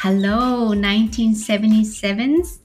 [0.00, 2.60] Hello 1977s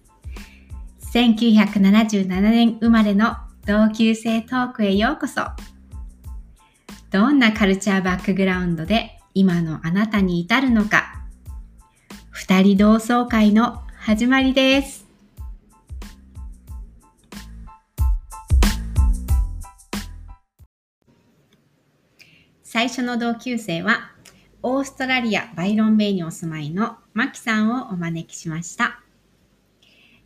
[1.12, 5.42] 1977年生まれの同級生トークへようこそ
[7.10, 11.26] どんなカルチャーバックグラウンドで今のあなたに至るのか
[12.30, 15.08] 二人同窓会の始まりです
[22.62, 24.13] 最初の同級生は
[24.66, 29.02] オーストラリア・バイロンベイにお住まいのマキさんをお招きしました。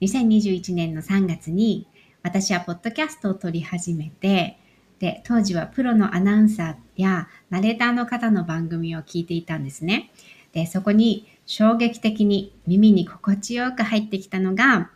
[0.02, 1.88] 2021年の3月に
[2.22, 4.59] 私はポッドキャストを撮り始めて、
[5.00, 10.12] で、当時はプロのアナウンサーやナレーターの方の番組を聞いていたんですね。
[10.52, 14.92] で、そこに衝撃的に耳に心地よく入ってきたのが、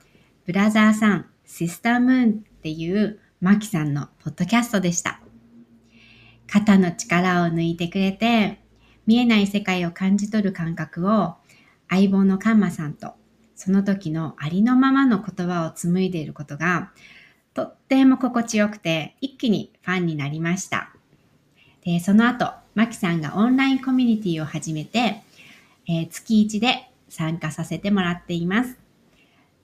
[0.46, 5.20] ブラザーさん、シスタームーンっていうマキさんのポッドキャストでした。
[6.46, 8.61] 肩の力を抜いてくれて、
[9.12, 11.34] 見えない世界を感じ取る感覚を
[11.90, 13.12] 相棒のカンマさんと
[13.56, 16.94] その時のありのままの言葉を紡いでいることが
[17.54, 20.94] とっても心地よくて一気にファンになりました。
[21.84, 25.22] でその後、マキさんがオンラインコミュニティを始めて、
[25.90, 28.80] えー、月1で参加させてもらっています。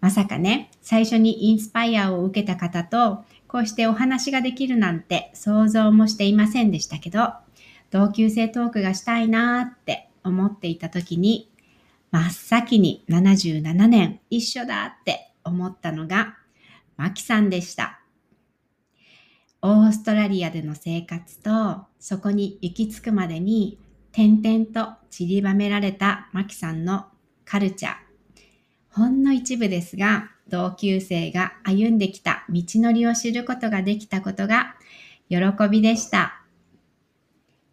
[0.01, 7.29] まさかね、最初にインスパイアを受けた方とこうしてお話ができるなんて想像もしていませんでしたけど、
[7.89, 11.52] 同級生トークがしたいなって思っていた時に、
[12.11, 16.38] 真っ先に77年一緒だって思ったのが、
[16.97, 17.99] マキさんでした。
[19.61, 23.80] オーストラリアでの生活と、そこに行き着くまでに、
[24.11, 27.05] 点々と散りばめられたマキさんの
[27.45, 27.93] カルチャー。
[28.89, 34.75] ほんの一部ですが、同級生が歩んできた道のりを知ることができたことが
[35.30, 35.38] 喜
[35.69, 36.41] びでした。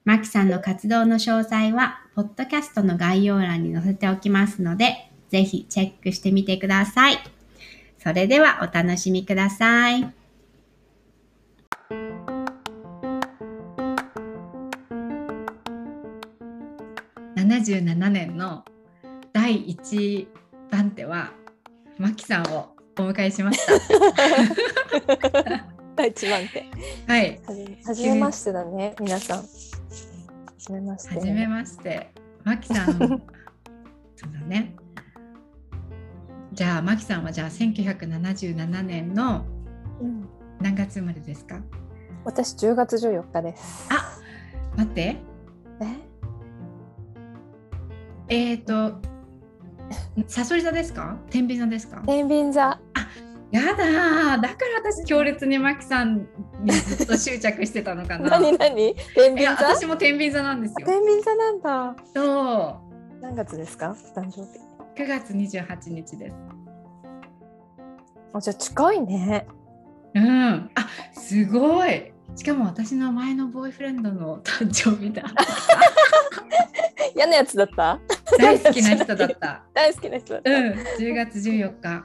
[0.05, 7.19] マキさんの活動の詳細は、ポッドキャストの概要欄に載せておきますので、ぜひチェックしてみてください。
[7.99, 10.13] それではお楽しみください。
[17.35, 18.63] 77年の
[19.33, 20.27] 第1
[20.71, 21.33] 番手は
[21.97, 23.73] マキさんをお迎えしました。
[25.97, 26.67] 第一番手。
[27.07, 27.41] はい。
[27.87, 29.74] はじめましてだね、皆さん。
[30.67, 31.15] じめまして。
[31.19, 32.11] はじめまして。
[32.45, 32.99] マキさん。
[32.99, 34.75] そうだね。
[36.53, 39.45] じゃあ、マキさんはじゃあ1977年の
[40.61, 41.65] 何月生まれですか、うん、
[42.25, 43.89] 私10月14日です。
[43.91, 44.19] あ
[44.77, 45.17] 待って。
[45.81, 45.87] え？
[48.29, 49.01] えっ、ー、と、
[50.29, 51.19] さそり座ですか？
[51.29, 52.03] 天秤座ですか？
[52.07, 52.71] 天秤座。
[52.71, 52.81] あ
[53.57, 56.27] やだだから私強烈にマキさん
[56.63, 58.31] にずっと執着してたのかな。
[58.41, 58.95] 何何？
[59.15, 59.53] 天秤座？
[59.75, 60.87] 私も天秤座なんですよ。
[60.87, 61.97] 天秤座なんだ。
[62.15, 62.81] そ
[63.21, 63.23] う。
[63.23, 63.95] 何月ですか？
[64.17, 64.49] 誕生日。
[64.97, 66.37] 9月28日です。
[68.33, 69.47] あじゃあ近いね。
[70.15, 70.71] うん。
[70.75, 72.13] あすごい。
[72.37, 75.23] しかも私の前のボーイフレンドの誕生日だ。
[77.15, 78.01] 嫌なやつだった？
[78.39, 79.63] 大好きな人だった。
[79.75, 80.51] 大好きな人だった。
[80.51, 80.73] うん。
[80.99, 82.05] 10月14日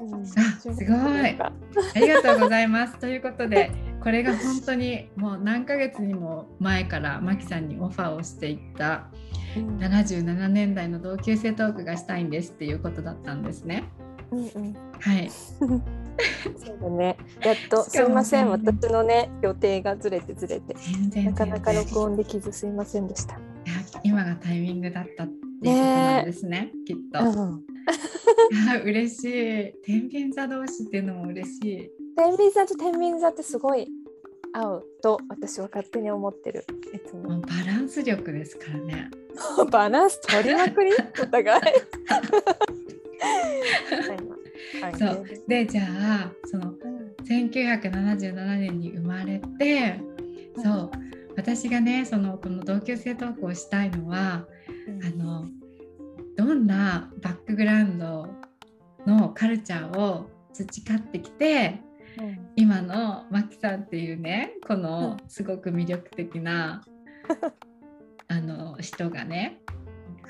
[0.00, 1.52] あすごいあ
[1.96, 3.70] りがとうございますということで
[4.02, 9.08] これが本当にもう何ヶ月にも前からマキさんにオファーをしていった
[9.56, 13.84] 77年代の同級生トークがしたいんですっていうことだったんですね。
[14.30, 15.28] うんうん、はい。
[15.28, 15.82] そう
[16.80, 17.16] だね。
[17.42, 20.74] やっとすいません、私のね予定がずれてずれて
[21.22, 23.38] なかなか録音できずすいませんでした。
[24.02, 27.42] 今がタイミングだったっていうことなんですね、ねきっと。
[27.42, 27.69] うん
[28.84, 29.72] 嬉しい。
[29.82, 31.90] 天秤座同士っていうのも嬉しい。
[32.16, 33.88] 天秤座と天秤座ってすごい
[34.52, 36.64] 合うと私は勝手に思ってる。
[36.92, 39.10] いつもバランス力ですからね。
[39.70, 40.90] バランス取りまくり？
[41.22, 41.62] お互い。
[44.98, 46.74] そうでじゃあその、
[47.24, 50.00] 1977年に生まれて、
[50.56, 50.90] そう
[51.36, 54.46] 私がねそのこの同級生トークをしたいのは、
[54.88, 55.46] うん、あの
[56.40, 58.26] どんなバックグラウンド
[59.06, 61.82] のカルチャーを培ってきて、
[62.18, 66.82] うん、今のマキさんっていうねこのすごく魅力的な、
[67.28, 69.60] うん、あの人がね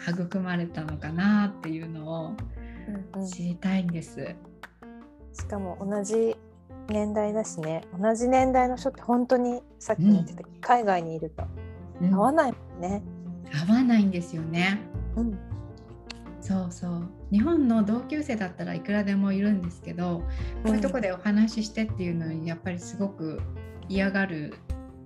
[0.08, 2.36] 育まれたのかなっていうのを
[3.24, 4.18] 知りたいんです。
[4.18, 4.34] うんうん、
[5.32, 6.36] しかも同じ
[6.88, 11.44] 年代だしね同じ年代の人って本当にさっき言ってた、うん、海外にいると
[12.12, 13.00] 合わないもんね。
[13.68, 14.80] 合わないんですよね。
[15.14, 15.49] うん
[16.50, 17.08] そうそう。
[17.30, 20.24] 日本の同級生だったらいくらでもいるんですけど
[20.64, 23.40] こういうとこでお話ししてっていうのにやっぱりすごく
[23.88, 24.54] 嫌がる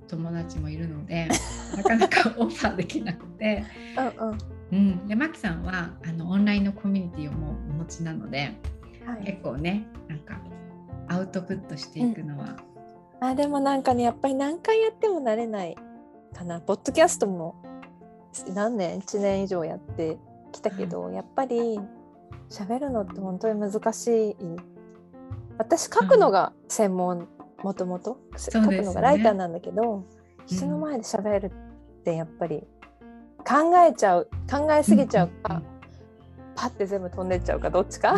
[0.08, 1.28] 友達もいるので
[1.76, 3.62] なかなかオファーできなくて、
[4.70, 8.52] うんうん、でマキさんはあのオンラインのコミュニティをもうお持ちなので、
[9.04, 10.40] はい、結構ねなんか
[11.08, 12.56] アウトプットしていくのは、
[13.20, 15.76] うん、あでもなんかねやっぱり何回やっても慣れない
[16.34, 16.60] かな。
[16.60, 17.54] ポッドキャストも
[18.54, 20.18] 何年1年以上やって
[20.54, 21.78] きたけど、うん、やっぱり
[22.50, 24.36] 喋るのって本当に難しい。
[25.58, 27.28] 私書くのが専門
[27.62, 30.04] もともと書くのがライターなんだけど、
[30.46, 32.64] 人の前で喋るってやっぱり
[33.38, 35.62] 考えちゃう考えすぎちゃうか、うん、
[36.56, 38.16] パッて全部飛んでっちゃうかどっちか。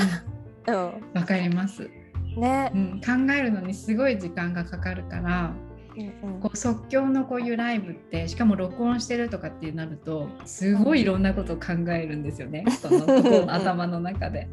[0.66, 0.74] うん、
[1.14, 1.88] わかります。
[2.36, 5.52] ね、うん、考えるのにすごい時間がかかるから、
[5.96, 14.48] うんうん、こう即興のこういうライブってしかも録音してるとかってなるとすごいいろんなことを考えるんですよね、 そのの頭の中で。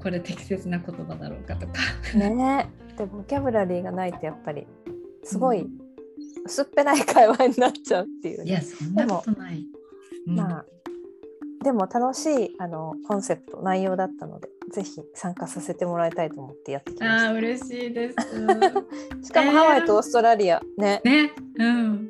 [0.00, 1.74] これ適切な言葉だろうかとか。
[2.16, 2.70] ね。
[2.96, 4.66] でボキャブラリーがないとやっぱり
[5.24, 5.66] すごい
[6.44, 9.66] 薄っぺらい会話になっちゃうっていう、ね、いやそんなことない。
[10.26, 10.64] うん、まあ
[11.62, 17.30] でも楽しいあのコンセプト内容だったのでぜひ参加させてもらいたいと思ってやってきました。
[17.30, 18.16] あ嬉しいです。
[19.26, 21.00] しかもハワイとオーストラリアね。
[21.04, 21.32] ね。
[21.58, 22.08] うん。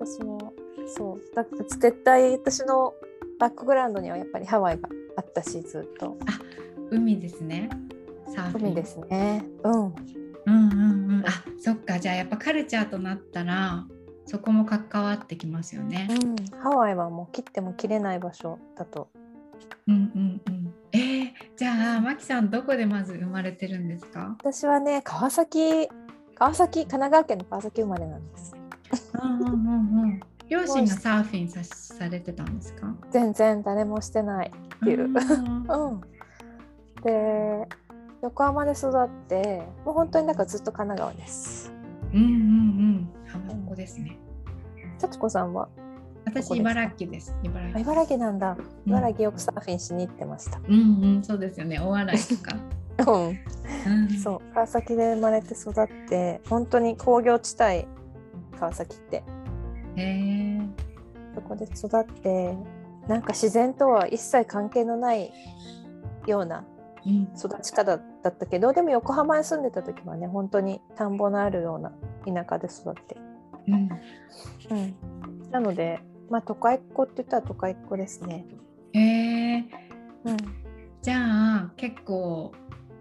[0.00, 0.52] 私も
[0.86, 2.94] そうだ絶対私の
[3.38, 6.16] バックグラウンドにはやっぱりハワイがあったしずっと。
[6.26, 6.40] あ
[6.90, 7.68] 海ですね。
[8.54, 9.44] 海ですね。
[9.64, 9.72] うん。
[9.72, 9.92] うん
[10.46, 11.24] うんうん。
[11.26, 13.86] あそっかじゃあやっぱカルチャーとなったら
[14.28, 16.06] そこも関わってきますよね。
[16.10, 19.08] うん、ハワイはもう切っても切れない場所だと。
[19.86, 20.74] うんうんうん。
[20.92, 24.36] えー、じゃあマキさんどこでまず生まれてるんですか？
[24.40, 25.88] 私はね川崎
[26.34, 28.54] 川崎神奈川県の川崎生まれなんです。
[29.22, 30.20] うんうんうんうん。
[30.48, 32.94] 両親がサーフィンさされてたんですか？
[33.10, 35.04] 全然誰もしてないっていう。
[35.04, 36.00] うん、 うん、
[37.02, 37.66] で
[38.22, 41.72] 横浜で育ってもう本当になんかずっと神奈川です。
[42.12, 44.18] うんうんうん浜っ子ですね。
[44.98, 45.68] 幸子さんは？
[46.24, 47.34] 私茨城です。
[47.42, 47.80] 茨城。
[47.80, 48.56] 茨城なんだ。
[48.86, 50.60] 茨城よくサーフィンしに行ってました。
[50.66, 51.78] うん、うん、そうですよね。
[51.78, 52.56] 大洗とか。
[53.86, 57.86] うん、そう川崎で生まれて育って本当に工業地帯
[58.58, 59.22] 川崎って。
[59.96, 60.60] へえ。
[61.34, 62.56] そこで育って
[63.06, 65.32] なんか自然とは一切関係のない
[66.26, 66.64] ような
[67.36, 71.92] 育ち方だったけど、うん、でも横浜に住んでた時はね本当に田んぼのあるような
[72.26, 73.16] 田舎で育って、
[73.66, 73.88] うん、
[74.70, 78.44] うん、なのでまあ都会っ子って言ったら都会っ子ですね。
[78.92, 79.64] へえ。
[80.24, 80.36] ー、うん、
[81.00, 82.52] じゃあ結構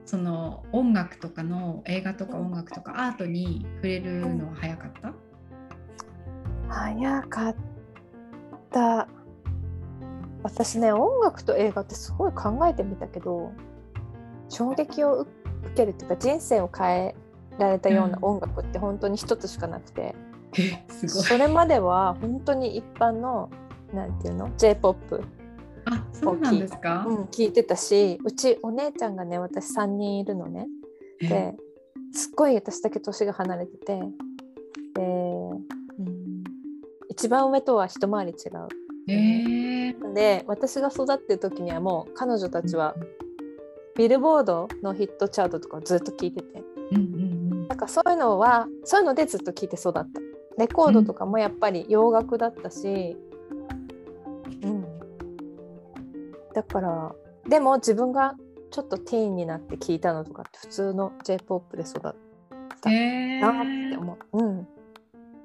[0.05, 5.15] その音楽とかの映画とか音楽とかアートに触れるのは早かった、うん、
[6.69, 7.55] 早かっ
[8.71, 9.07] た。
[10.43, 13.51] 私ね音楽と映画ってすごい考えてみたけど
[14.49, 15.29] 衝撃を受
[15.75, 17.15] けるっていうか人生を変え
[17.57, 20.15] られたような音楽って本当に一つしかなくて、
[21.01, 23.49] うん、それまでは本当に一般の
[23.93, 25.23] なんていうの？J−POP
[25.85, 30.67] あそうなんですか、うん、聞いてたしうちお姉ちゃんがね私3人いるのね。
[31.19, 31.55] で
[32.13, 33.99] すっごい私だけ年が離れてて。
[34.95, 36.43] で、うん、
[37.09, 38.67] 一番上とは一回り違う。
[39.09, 42.93] えー、で私が育ってる時にはもう彼女たちは
[43.97, 50.05] ビルボードのヒットチャートとかずっと聞いてて、うんうんうん、なんかそういうのはそういうのでずっと聞いて育った。
[50.57, 53.15] レコードとかもやっぱり洋楽だったし、
[54.63, 54.85] うん、
[56.53, 57.15] だから
[57.47, 58.33] でも自分が
[58.71, 64.37] ちょっとティーンになって聞いたのとかって普通の j p o p で育ったなって思う。
[64.37, 64.67] うん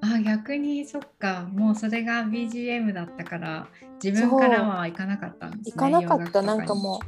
[0.03, 3.67] あ逆にそっかもうそれが BGM だったから
[4.03, 5.73] 自分からはいかなかったんですね。
[5.75, 6.99] 行かなかったなんかもう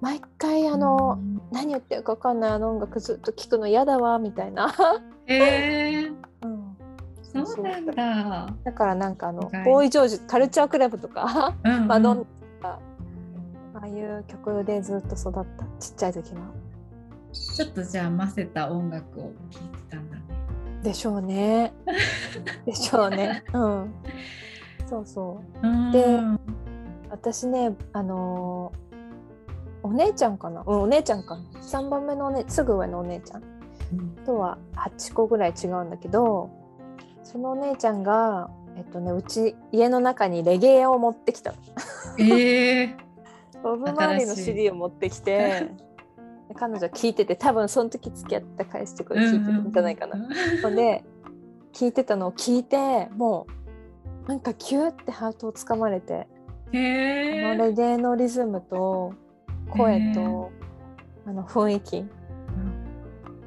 [0.00, 4.74] 毎回あの、うん、何言ってるか分かんないあの音楽ずっと聴くの嫌だわみたいな。
[5.26, 6.76] へえー、 うん、
[7.22, 8.52] そうなんだ。
[8.64, 12.26] だからなんかあのボーイ・ジョージカルチャークラブとか、うんうん、マドン
[12.60, 12.78] ナあ
[13.82, 16.40] あいう曲でずっと育ったちっちゃい時は。
[17.32, 20.09] ちょっとじゃあませた音楽を聴いてたんだね。
[20.82, 21.72] でしょうね。
[22.64, 23.44] でしょうね。
[23.52, 23.94] うん。
[24.88, 25.92] そうそう。
[25.92, 26.18] で、
[27.10, 31.42] 私ね、あのー、お姉ちゃんかな、うん、お姉ちゃんかな。
[31.60, 33.42] 3番目のお姉、すぐ上のお姉ちゃん
[34.24, 36.50] とは8個ぐらい違うんだけど、
[37.22, 41.54] そのお姉ちゃんが、えっとね、うち家の中にレゲエを持ってきた。
[42.18, 42.96] えー、
[43.62, 45.70] ボブ・マーリーの CD を持ってきて。
[46.54, 50.16] 彼女聞いてて多分その時付き合った返してこれ聞いてるんじゃないかな。
[50.62, 51.04] ほ、んで
[51.72, 53.46] 聞いてたのを聞いても
[54.26, 56.26] うなんかキューってハートをつかまれて
[56.72, 59.14] へあのレゲエのリズムと
[59.70, 60.50] 声と
[61.26, 62.04] あの雰囲気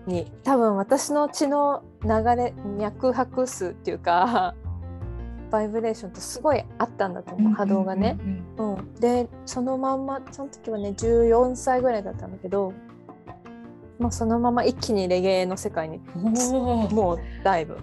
[0.08, 4.56] に多分私の血の流れ脈拍数っていうか
[5.52, 8.18] バイブレーションとすごいあったんだと思う波動がね。
[8.58, 12.74] うん、でそのまんまその時はね14歳ぐらいだったんだけど
[14.04, 16.00] もうそのまま一気にレゲエの世界に。
[16.92, 17.78] もうダイブ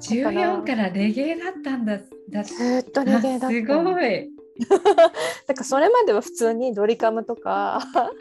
[0.00, 1.98] 14からレゲエだったんだ。
[2.30, 3.46] だずーっとレゲエだった。
[3.48, 4.30] あすごい、
[5.48, 8.12] だからそれまでは普通にドリカムとかあ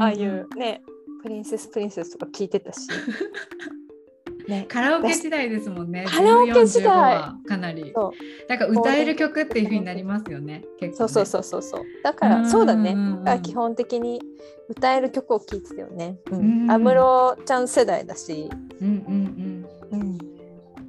[0.00, 0.82] あいうね
[1.22, 2.88] プリンセスプリンセスとか聞いてたし、
[4.48, 6.04] ね、カラオケ時代ですもんね。
[6.08, 6.86] カラオケ時代。
[6.86, 7.92] 14 15はかなり。
[7.94, 8.48] そう。
[8.48, 11.08] なんか歌える曲っていう風になりますよね結構ね。
[11.08, 11.82] そうそうそうそうそう。
[12.02, 12.42] だかうん。
[12.44, 12.92] らそうだね。
[12.92, 14.22] うんうんだ基本的に
[14.68, 16.66] 歌える曲を聴いてたよね安うん。
[16.66, 18.50] 室、ちゃん世代だし、
[18.80, 20.18] うんうんうん。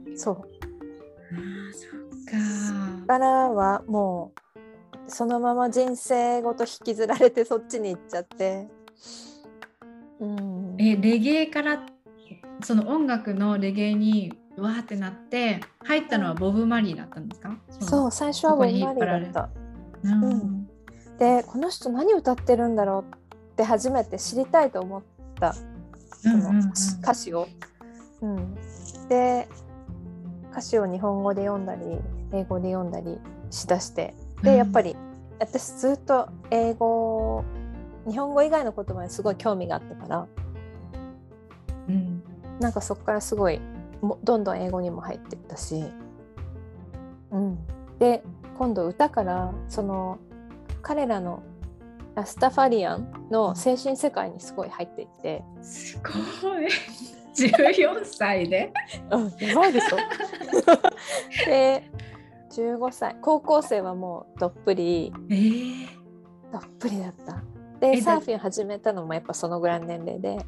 [0.08, 0.36] うん、そう。
[0.36, 3.08] あーそっか。
[3.08, 8.68] からはもうそのまま人生ごと引きずられてそっちに行っちゃって、
[10.20, 11.84] うん、えレゲエから
[12.62, 17.58] その音楽のレゲエにわーってなって入ったのはボブ・マリーだったんですか？
[17.80, 19.42] そう最初はボブ・マリーだった。
[19.42, 19.50] う、
[20.04, 20.24] うん。
[20.24, 20.68] うん。
[21.18, 23.16] でこの人何歌ってるんだろう
[23.52, 25.02] って初めて知りたいと思っ
[25.40, 25.54] た。
[25.54, 25.64] そ
[26.30, 26.48] のうんうん。
[26.48, 27.48] うん歌詞を。
[28.22, 28.56] うん、
[29.08, 29.48] で
[30.52, 31.82] 歌詞を日本語で読んだり
[32.34, 33.18] 英語で読んだり
[33.50, 34.14] しだして。
[34.44, 34.96] でやっぱり
[35.40, 37.46] 私ずっと英語
[38.10, 40.28] 日本語以外の言葉にすごい興味があったから。
[41.88, 42.24] うん
[42.60, 43.60] なんかそこからすごい
[44.02, 45.84] もどんどん英語にも入っていったし、
[47.32, 47.58] うん、
[48.00, 48.24] で
[48.58, 50.20] 今度歌からその
[50.82, 51.44] 彼らの
[52.16, 56.68] ラスタファリアンの精神世界にすごい入っていって、すごい。
[57.36, 58.74] 14歳で？
[59.12, 59.98] うん、やばいでしょ。
[61.48, 61.90] で
[62.50, 63.16] 15歳。
[63.22, 65.14] 高校生はもうどっぷり。
[65.30, 65.88] えー、
[66.52, 67.42] どっぷりだった。
[67.80, 70.46] でサーフィン始めたのもやっぱそのぐらいの年齢で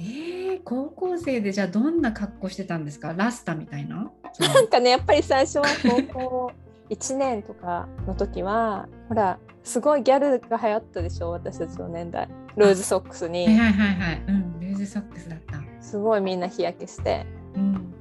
[0.00, 3.12] えー、高校生でじゃあどんな格好してたんですか？
[3.12, 4.10] ラスタみたいな？
[4.40, 6.52] なんかねやっぱり最初は高校
[6.88, 12.28] 1年とかの時はほらすごいギャルが流行ったでしょ私たちの年代。
[12.56, 14.24] ルーズソックスはいにはいはいはい。
[14.26, 15.60] うんルーズソックスだった。
[15.80, 17.26] すごいみんな日焼けして。
[17.54, 17.94] うん。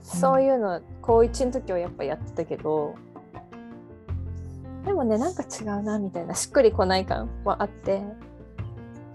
[0.00, 2.94] そういうの高1の時はやっぱやってたけど
[4.84, 6.34] でもねなんか違うなみたいな。
[6.34, 8.02] しっくりこない感はあって、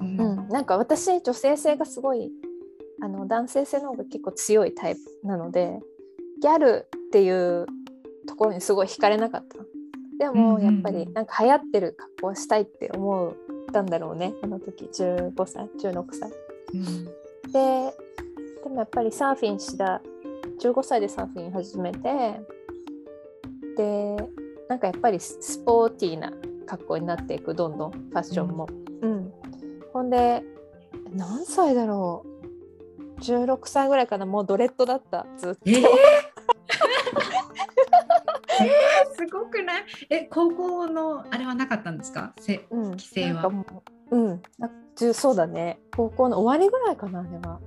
[0.01, 0.17] うん。
[0.19, 2.31] うん、なんか私女性性がすごい
[3.01, 5.79] あの男性性の方が結構強いタイプなので
[6.41, 7.65] ギャルっていう
[8.27, 9.57] ところにすごい惹かれなかった。
[10.17, 13.35] でもやっぱりなんか流行ってる格好をしたいって思
[13.69, 14.33] ったんだろうね。
[14.41, 16.31] あの時15歳16歳。
[16.73, 17.05] うん。
[17.51, 17.93] で
[18.63, 20.01] でもやっぱりサーフィンした
[20.59, 22.39] 15歳でサーフィン始めて
[23.77, 24.15] で
[24.69, 26.31] なんかやっぱりススポーティーな
[26.65, 28.67] 格好になっていくどんどんファッションも。
[28.69, 28.84] うん
[29.95, 30.43] ほんで
[31.13, 32.25] 何歳だろ
[33.17, 34.25] う？16歳ぐらいかな？
[34.25, 35.25] もうドレッドだった。
[35.37, 35.61] ずっと。
[35.67, 35.77] えー？
[35.77, 35.79] え
[39.13, 39.83] ーすごくない？
[40.09, 42.33] え高校のあれはなかったんですか？
[42.41, 43.33] せうん、規制は。
[43.35, 43.65] なんかも
[44.11, 44.41] ううん。
[44.59, 45.79] なじゅそうだね。
[45.95, 47.61] 高校の終わりぐらいかなあれは。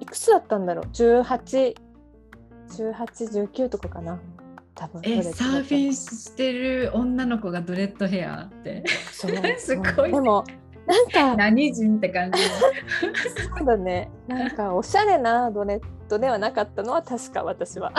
[0.00, 4.18] いくつだったんだろう？181819とかかな？
[4.74, 5.02] 多分。
[5.04, 8.84] えサーフィンしてる女の子がドレッドヘアって。
[9.12, 9.26] す
[9.76, 10.44] ごいでも
[10.86, 12.42] なんか何人って感じ。
[12.42, 14.10] そうだね。
[14.26, 17.92] なんかおしゃれなドレッドではなかったのは確か私は。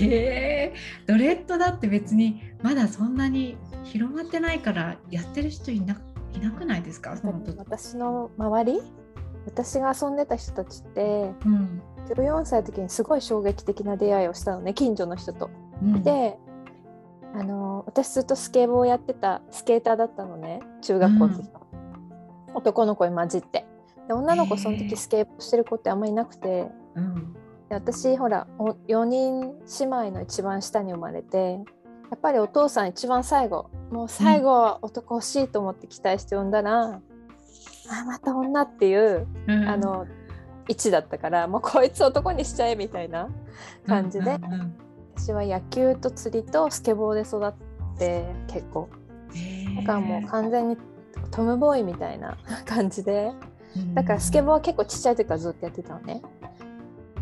[0.00, 0.74] へえ。
[1.06, 5.96] ドレッドだって別にまだそんなに広まってないからやってる人いな
[6.34, 7.16] いなくないですか？
[7.16, 7.56] その時。
[7.56, 8.82] 私の周り？
[9.46, 11.82] 私が遊んでた人たちってうん。
[12.08, 15.50] 14歳の時にすごい衝撃的な出会いをしたのね近所の人と。
[15.82, 16.02] うん。
[16.02, 16.36] で
[17.34, 21.66] あの私ずっとスケボーをやってたスケーターだったのね中学校の時から、
[22.58, 23.66] 男の子に混じって。
[24.06, 26.70] で女の子その時スケボーしてる子ってあんまりいなくて。
[26.94, 27.32] うん。
[27.68, 31.60] で私ほらお4人姉妹の一番下に生まれて
[32.10, 37.00] やっぱりお父さん一番最後もう最後は男欲しいと思って期待して産んだら、あ
[38.06, 39.68] また女っていううん。
[39.68, 40.06] あの
[40.68, 43.28] 位置だったからもうこいつ男にしちゃえみたいな
[43.86, 44.74] 感じで、うんうんうん。
[45.16, 48.88] 私は野球と釣りとスケボーで育って結構。
[49.76, 50.76] だからもう完全に
[51.30, 53.32] トムボーイみたいな 感じで
[53.76, 56.22] うんだからスケボーは結構ちっちゃい時からずっとやってたのね。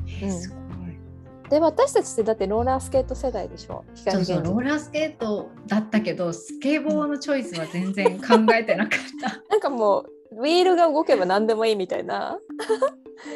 [0.06, 0.58] へーすごい
[1.50, 3.84] で私たちってだってローラースケート世代でしょ？
[3.94, 9.42] そ光うそうローラースケートだったけどスケボーのチョイスは全然考えてなかった。
[9.50, 12.38] なんかもうウィールが動けば何でもいいみたいな。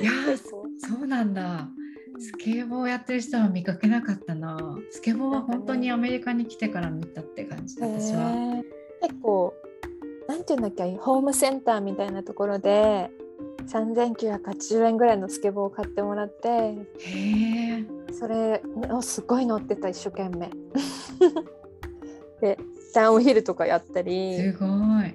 [0.00, 1.68] いやーそそうなんだ。
[2.18, 4.58] スケボーやってる人は見かけなかったな。
[4.90, 8.60] スケボーは本当にアメリカに来てから見たって感じで、私は。
[9.02, 9.54] 結構
[10.30, 10.96] なんていうんだっけ？
[10.96, 13.10] ホームセンターみたいなところで
[13.66, 16.76] 3980円ぐらいのスケボーを買ってもらって。
[18.12, 20.50] それをすごい乗ってた一生懸命
[22.40, 22.58] で
[22.92, 25.14] ダウンヒルとかやったりすごい。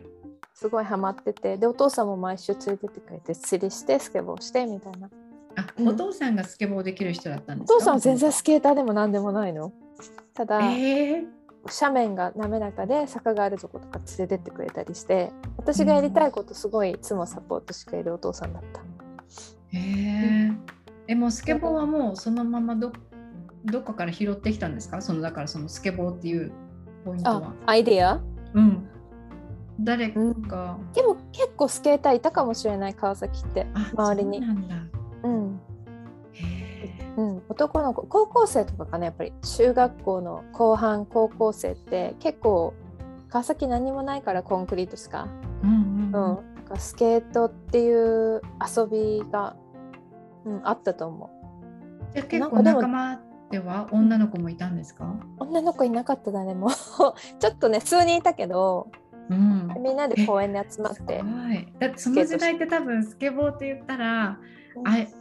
[0.54, 5.10] すごいハマっててでお父さんも毎週連れてってくれて釣りしてスケボーしてみたいな
[5.58, 7.76] あ、うんお父さんがスケボーできる人だったんですか？
[7.76, 9.72] お父さんは全然スケーターでも何でもないの
[10.34, 11.24] ただ、ええ。
[11.68, 18.82] 斜面が滑らかで坂があるとことか連れてってくれたりして私がやりたいことすごいいつもサポートしてくれるお父さんだった。
[19.78, 20.52] へえ。
[21.08, 22.92] え、もうスケボーはもうそのままど
[23.66, 25.02] どっかから拾ってきたんですか？
[25.02, 26.52] そのだからそのスケボーっていう
[27.04, 27.54] ポイントあは。
[27.66, 28.22] アイデア？
[28.54, 28.88] うん。
[29.80, 30.20] 誰か。
[30.20, 33.68] うんでも結構スケーターいたかもしれない川崎って。
[33.74, 34.76] あ、周りにそうなんだ。
[37.18, 42.74] うん男の子高校生とかかなやっぱり中学校の後半高校生って結構
[43.30, 45.28] 川崎何もないからコンクリートしか、
[45.64, 46.56] うんうんうんうん。
[46.56, 48.42] なんかスケートっていう
[48.76, 49.56] 遊びが、
[50.46, 51.30] うん、あったと思
[52.14, 53.20] じゃあ結構仲間
[53.52, 55.06] では女の子もいたんですか？
[55.40, 56.70] う女の子いなかった誰も
[57.40, 58.88] ちょっとね数人いたけど
[59.30, 59.74] うん。
[59.84, 61.68] みんなで公園に集まってはい。
[61.80, 64.38] だってその時代って多分スケボーって言ったら、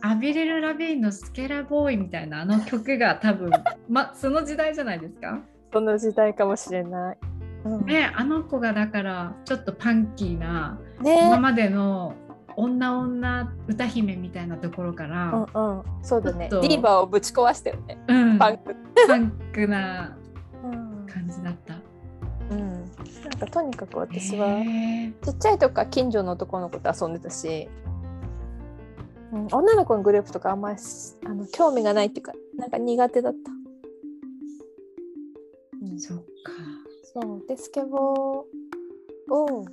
[0.02, 3.50] あアビレル・ラビーンのスケラボーイみたいなあの曲が多分
[3.88, 5.40] まその時代じゃないですか？
[5.72, 7.18] その時代かもしれない。
[7.64, 12.14] うんねあの子がだからちょっとパンキーなね今までの
[12.56, 16.48] 女女歌姫みたいなところかうんら、うん、そうだね。
[16.50, 17.98] ディーバーをぶち壊したよね。
[18.06, 18.76] うん、パンク。
[19.08, 20.16] パンクな
[20.62, 21.73] うん感じだった。
[23.24, 24.62] うん、なんかとにかく私は
[25.24, 27.68] ちっちゃい時から近所の男の子と遊んでたし、
[29.32, 30.78] うん、女の子のグループとかあんまり
[31.26, 33.50] あの興味がないっていうかなんか苦手だった。
[35.82, 36.24] うん、そっか。
[37.14, 39.64] そうでスケボーを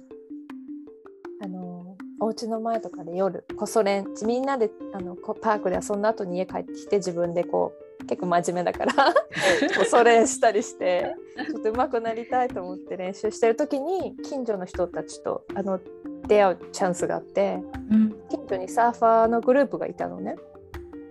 [1.44, 8.94] あのお家の前とかで夜こそ練みんなであのこパークで遊んだ後に家帰ってきて自分でこう結構真面目だから
[9.78, 15.80] こそ練したりしてちょっと上手くなりたいと思って練習してる時に近所の人たちとあの
[16.28, 18.16] 出会うチャンスがあってうん。
[18.30, 20.36] 近所にサーファーのグループがいたのね。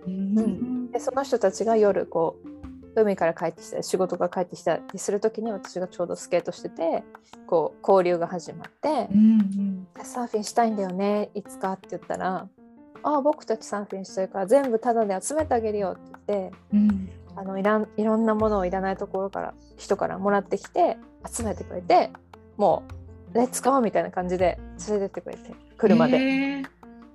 [0.07, 0.91] うん。
[0.91, 2.51] でその人たちが夜こう
[2.95, 7.03] 海から帰ってきたり仕事が帰ってきたりする時に私がちょうどスケートしてて
[7.47, 12.47] こう交流が始まってうんうん「サーフィンしたいんだよねいつか」って言ったら
[13.03, 17.09] 「ああ僕たちサーフィンしてるから全部タダで集めてあげるよ」って言ってうん。
[17.33, 22.11] あのいらんいろんなものをいらないところから人からもらってきて集めてくれて
[22.57, 22.83] も
[23.31, 24.59] う「レッツゴー!」みたいな感じで
[24.89, 26.17] 連れてってくれて車で。
[26.17, 26.65] へー。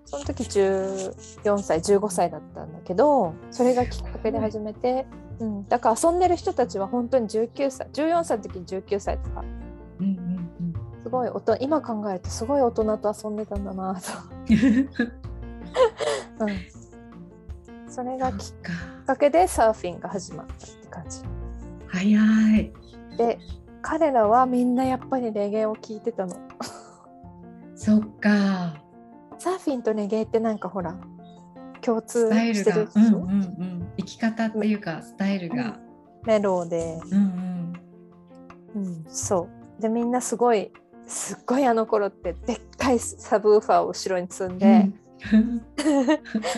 [0.09, 5.05] その時14歳15歳だったんだけどそれがきっかけで始めて、
[5.41, 9.45] うん、だから遊んでる人たちは本当に19歳14歳の時に19歳とか。
[10.01, 10.37] うんうん
[11.07, 14.01] すごい今考えるとすごい大人と遊んでたんだなと、
[16.41, 16.51] うん。
[16.51, 18.73] うん、それがきっか。
[19.07, 21.21] かけでサーフィンが始まったって感じ。
[21.87, 22.21] 早
[22.57, 22.73] い。
[23.17, 23.39] で
[23.83, 26.37] 彼らはみんなやっぱりレゲエを聴いてたの。
[27.75, 28.83] そっか。
[29.39, 30.97] サーフィンとレゲエってなんかほら
[31.83, 35.79] 共通スタイルしてが、うんうんうん、生き方っていうかスタイルが、
[36.25, 36.99] メローで。
[37.13, 37.73] うん
[38.75, 39.83] うん、うん、そう。
[39.83, 40.73] でみんなすごい
[41.07, 44.91] すっごいあの頃ってでっかいサブウーファーを後ろに積んで、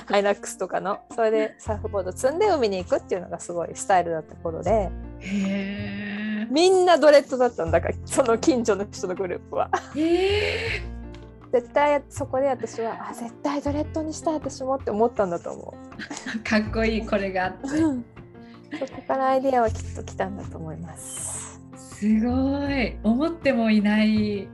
[0.07, 1.01] ハイラックスとかの。
[1.15, 4.91] それでサーフボード積んで海に行くっていうのがすごいスタイルだった頃で。
[5.21, 9.71] へみんなドレッドだったんだからその近所の人のグループは。
[11.53, 15.75] 絶対そこで私はあ絶対ドレッドにしたい私もって思ったんだと思
[16.45, 17.69] かっこいいこれがあって。
[17.69, 18.05] う、
[18.87, 21.61] そこからアイデアはきっと来たんだと思います。
[21.77, 22.97] すごい。
[23.03, 24.49] 思ってもいない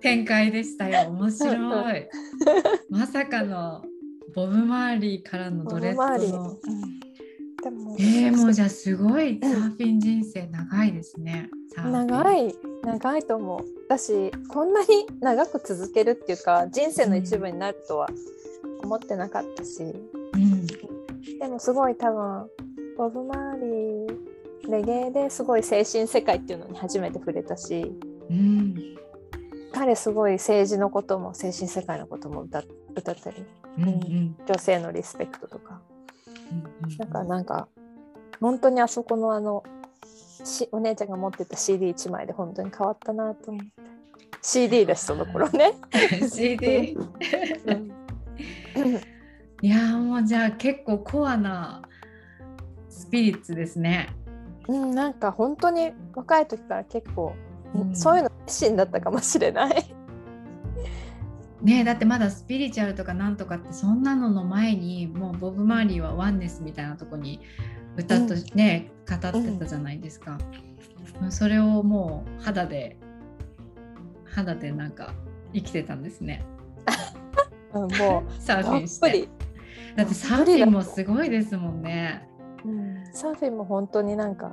[0.00, 1.10] 展開でしたよ。
[1.10, 1.52] 面白
[1.96, 2.08] い。
[2.88, 3.82] まさかの
[4.34, 6.56] ボブ周りからのドレッドの。
[7.62, 11.50] でもえー、もうじゃあすごいサーフィン人生長いですね。
[11.76, 18.08] 長い長いと思う私こんなに長く続けるっていうか人生の一部になるとは
[18.82, 20.66] 思ってなかったし、うん。
[21.38, 22.46] でもすごい多分
[22.96, 27.92] ボブ・マーリーレゲエですごい精神世界っていうのに初めて触れたし
[28.30, 28.74] うん。
[29.80, 32.62] 彼すごい政治のことも精神世界のことも歌
[32.94, 33.46] 歌ったり
[33.78, 34.36] うんうん。
[34.46, 35.80] 女性のリスペクトとか。
[36.52, 37.66] うんだからなんか
[38.42, 39.64] 本当にあそこのあの
[40.44, 43.72] しお姉ちゃんが持ってた CD1 枚で本当に変わったなと思って。
[44.42, 45.72] CD ですその頃ね。
[46.28, 46.94] CD
[47.64, 47.90] うん。
[49.62, 51.80] いやーもうじゃあ結構コアな
[52.90, 54.10] スピリッツですね。
[54.68, 57.49] うん、なんか本当に若い時から結構、うん
[57.94, 59.84] そういうの熱心だったかもしれない。
[61.62, 67.40] ねだってまだスピリチュアルとかなんとかってそんなのの前にもうボブ・マーリーはワンネスみたいなとこに
[67.96, 70.38] 歌っと、ね語ってたじゃないですか、
[71.30, 72.96] それをもう肌で
[74.24, 75.12] 肌でなんか
[75.52, 76.44] 生きてたんですね。
[77.74, 79.28] うんも サーフィンして。
[79.96, 82.28] だってサーフィンもすごいですもんね。
[82.64, 84.52] うん、サーフィンも本当になんか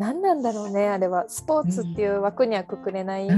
[0.00, 1.26] 何なんだろうねあれは。
[1.28, 3.32] スポーツっていう枠にはくくれない、う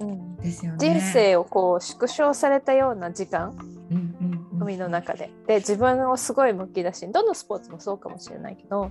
[0.00, 0.06] うん。
[0.06, 0.36] ん。
[0.36, 0.78] ですよね。
[0.78, 3.50] 人生をこう縮小されたような時間。
[3.90, 4.62] うんうんうん。
[4.62, 5.30] 海の中で。
[5.46, 8.90] で自分をすごいむき出しにどのスポーツもそうかもしれないけど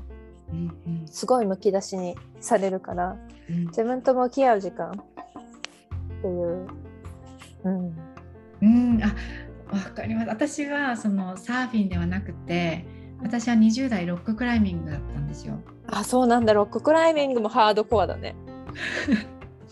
[0.51, 1.07] うんうん。
[1.07, 3.17] すごいむき出しにされるから
[3.49, 3.65] うん。
[3.67, 4.91] 自分と向き合う時間。
[4.91, 4.95] っ
[6.21, 6.67] ていう、
[7.63, 7.97] うん、
[8.61, 9.07] うん、あ、
[9.75, 10.27] わかります。
[10.29, 12.85] 私はそのサーフィンではなくて、
[13.21, 15.59] 私は20代ロッククライミングだったんですよ。
[15.95, 16.53] あそうなんだ。
[16.53, 18.35] ロッククライミングもハードコアだね。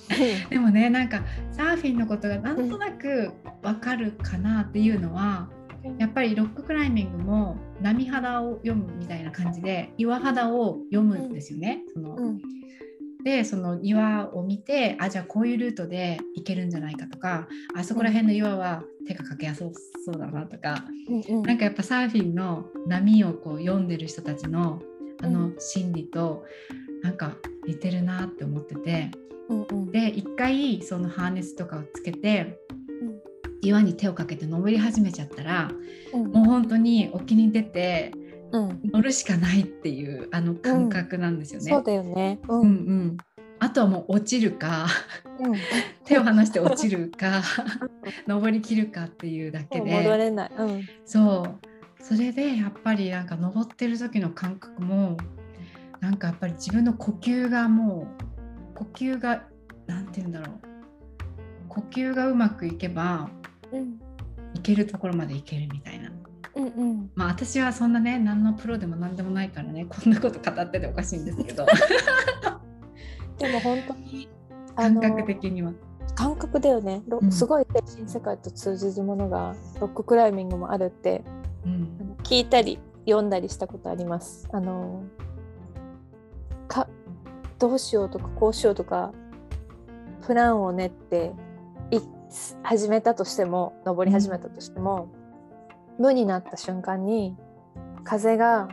[0.49, 3.31] でもね、なんかサーフィンのことがなんとなく
[3.63, 5.49] わかるかなっていうのは、
[5.97, 11.81] やっぱりロッククライミングも波肌を読むみたいな感じで岩肌を読むんですよね。
[11.93, 12.41] そのうん。
[13.23, 19.63] でその岩を見てあじゃあこういうルートで行けるんじゃないかとかあそこら辺の岩は手がかけやす
[20.03, 20.85] そうだなとか。
[21.07, 21.43] うんうん。
[21.43, 24.81] なんかやっぱサーフィンの波をこう読んでる人たちの
[25.21, 26.45] あうの心理と
[27.03, 27.35] なんか
[27.67, 29.11] 似てるなって思ってて。
[29.49, 29.91] うんうん。
[29.91, 32.59] で一回そのハーネスとかをつけて
[33.01, 33.19] うん。
[33.61, 35.71] 岩に手をかけて登り始めちゃったら
[36.13, 36.31] うん。
[36.31, 38.13] もう本当に沖に出て
[38.51, 38.81] うん。
[38.91, 41.71] 乗るしかないっていうあの感覚なんですよね。
[41.71, 42.39] そうだよね。
[42.47, 43.17] ううんうん。
[43.59, 44.87] あとはもう落ちるか
[45.39, 45.53] うん。
[46.05, 47.43] 手を離して落ちるか
[48.27, 50.51] 登りきるかっていうだけもう戻でれない。
[50.57, 50.81] うん。
[51.05, 51.70] そう
[52.01, 55.17] それでやっぱりなんか登ってる時の感覚も
[55.99, 58.07] なんかやっぱり自分の呼吸がも
[58.73, 59.43] う呼吸が
[59.85, 60.59] なんて言うんだろう
[61.69, 63.29] 呼吸がうまくいけば
[63.71, 63.99] うん
[64.53, 66.11] いけるところまでいけるみたいな。
[66.53, 71.65] うんうんまあ私はそんなね何のプロでも何でもないからねこんなこと語ってておかしいんですけど
[73.37, 74.27] でも本当に
[74.75, 75.71] あ 感の覚的には。
[76.13, 77.01] 感覚だよね。
[77.07, 81.23] ロうんすごい精神世界と通じるものがロッククライミングもあるって
[81.65, 82.17] うん。
[82.23, 84.47] 聞いたり読んだりしたことあります。
[84.51, 85.03] あの
[86.67, 86.87] か
[87.59, 89.13] どうしようとかこうしようとか
[90.25, 91.33] プランを練って
[91.91, 91.99] い
[92.63, 95.09] 始めたとしても登り始めたとしても、
[95.99, 97.35] 無になった瞬間に
[98.03, 98.69] 風が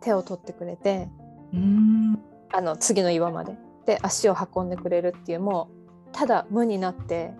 [0.00, 1.08] 手を取ってくれて
[1.52, 2.18] うん。
[2.52, 3.56] あの次の岩まで。
[3.86, 5.68] で足を運んでくれるっていうも
[6.08, 7.32] うただ無になって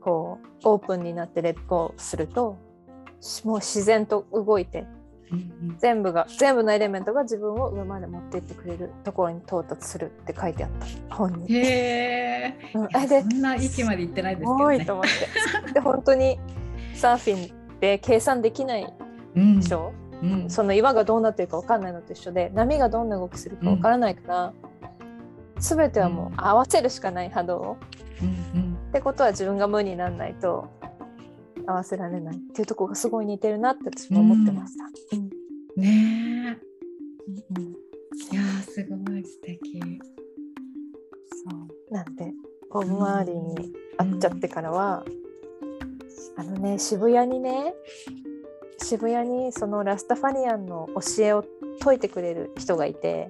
[0.00, 2.67] こうオープンになってレッゴーするとし
[3.44, 4.86] もう自然と動いて
[5.30, 10.70] うん全部が全部のエレメントが自分を上まで持っていってくれるところに到達するって書いてあっ
[11.08, 11.54] た本に。
[11.54, 12.58] へえ。
[12.74, 14.92] うんそんな域まで行ってないですけどねと。
[14.94, 15.04] 思っ
[15.66, 15.72] て。
[15.72, 16.38] で本当に
[16.94, 18.92] サーフィンって計算できない
[19.36, 24.52] うんでしょ、うんその岩がどうなってるか分かんないのと一緒で波がどんな動きするか分からないから、
[25.60, 27.76] 全てはもう合わせるしかない波動を。
[28.20, 30.70] うんうんってことは自分が無にならないと
[31.68, 34.84] 合わせられないっていうところがすごい似てるなって私も思ってました。
[35.16, 35.28] うん
[35.76, 36.58] ね
[37.56, 38.32] うんえ。
[38.32, 39.80] いやーすごい素敵。
[41.30, 41.56] そ
[41.90, 42.32] うなんで
[42.70, 45.04] ボブ・マーリーに会っちゃってからは、
[46.36, 47.74] あのね渋谷にね
[48.78, 51.44] 渋谷にそのラスタファリアンの教えを
[51.80, 53.28] 説いてくれる人がいて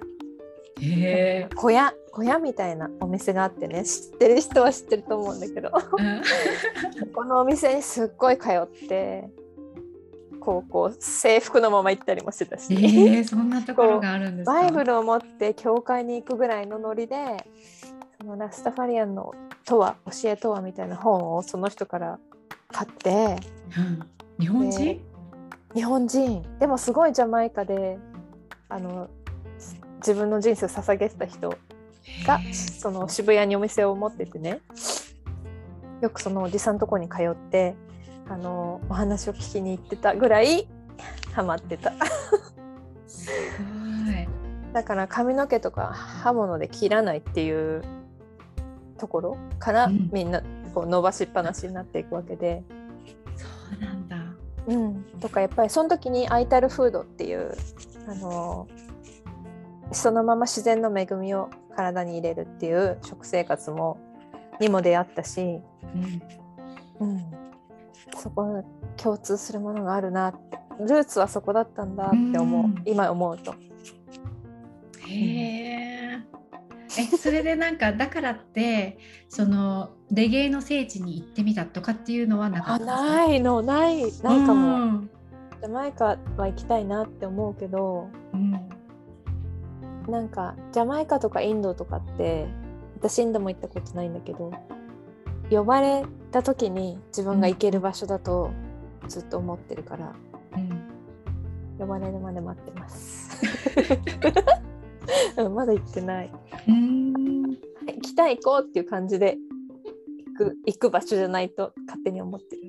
[0.81, 1.55] へえ。
[1.55, 5.71] 小屋小屋みたいなお店があってね知ってる人は知ってると思うんだけど
[7.15, 9.29] このお店にすっごい通って
[10.41, 14.53] こうこう制服のまま行ったりもしてたし、えー、そんなところがあるんですか？
[14.53, 17.17] バイブルを持って教会に行くぐらいのノリで
[18.21, 19.33] そのラスタファリアンの
[19.65, 22.19] とは教えとはみたいな本をその人から
[22.73, 23.37] 買って
[23.77, 24.09] うん
[24.41, 24.85] 日本人？
[24.85, 25.01] で？
[25.75, 27.99] 日本人でもすごいジャマイカで
[28.71, 29.09] あの
[29.99, 31.51] 自分の人生を捧げてた人
[32.27, 34.61] がその渋谷にお店を持っててね。
[36.01, 37.75] よくそのおじさんのとこに通って
[38.29, 40.69] あのお話を聞きに行ってたぐらい
[41.33, 41.93] ハマってた。
[44.73, 47.83] だから髪の毛とか刃物で切らないっていう
[48.99, 50.11] ところから、うん。
[50.13, 50.43] みんな
[50.75, 52.63] こう伸ばしっぱなしになっていくわけで、
[53.37, 54.17] そうなんだ。
[54.67, 57.57] うん、とかやっぱりその時にアイタルフードっていう
[58.07, 58.69] あの
[59.93, 63.99] そのまま自然の恵みを体に入れるっていう食生活も
[64.61, 65.61] にも出会ったし、
[67.01, 67.09] うん。
[67.09, 67.25] うん、
[68.17, 68.65] そこ
[68.97, 72.83] 共通するものがあるなってルーツはそこだったんだって思う、うん。
[72.85, 73.55] 今思うと。
[75.07, 76.19] へえ。
[76.99, 78.99] えそれでなんかだからって
[79.29, 85.11] そのレゲエの聖地に行ってみたとかっていうのはなかあったないのないないかも、うん。
[85.61, 88.69] ジャマイカは行きたいなって思うけどうん
[90.09, 92.47] なんかジャマイカとかインドとかって
[92.97, 94.53] 私インドも行ったことないんだけど
[95.51, 98.51] 呼ばれた時に自分が行ける場所だと
[99.07, 100.15] ずっと思ってるから、
[100.57, 100.79] うん
[101.79, 103.31] 呼ばれるまで待ってます。
[105.39, 106.33] うんまだ行ってない。
[106.67, 109.39] うん行きたい行こうっていう感じで
[110.27, 112.63] 行く行く場所じゃないと勝手に思ってる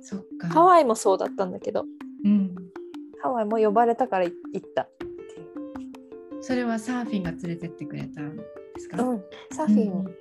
[0.00, 0.06] 私。
[0.06, 1.84] そっかハワイもそうだったんだけど
[2.24, 2.54] うん、
[3.20, 4.88] ハワイも呼ばれたから行った。
[6.42, 8.42] それはサーフィンが連れてってくれたんで
[8.78, 10.16] すか、うん、サーフィン、うん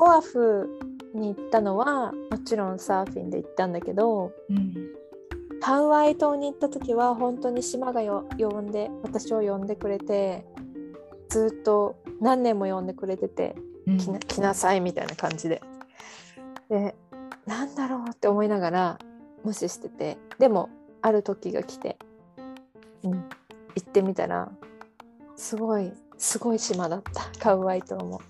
[0.00, 0.68] オアフ
[1.12, 4.74] に行ったのはもちろんサーフィンで行ったんだけどうん。
[5.60, 10.46] ハワイ島に行った時は本当に島がよ呼んで私を呼んでくれて
[11.28, 13.56] ずっと何年も呼んでくれてて
[13.88, 13.98] うん。
[13.98, 15.60] 来な来なさいみたいな感じで。
[16.68, 16.94] で
[17.46, 18.98] なんだろうって思いながら
[19.42, 20.68] 無視しててでも
[21.02, 21.98] ある時が来て、
[23.02, 23.20] うん、行
[23.80, 24.52] ってみたら
[25.38, 27.22] すごいすごい島だった。
[27.40, 28.20] カウアイ島も。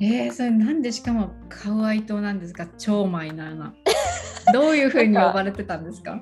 [0.00, 2.66] えー、それなんでしかもカワイ島なんですか？
[2.78, 3.74] 超マイナーな。
[4.52, 6.20] どういうふうに呼ばれてたんですか？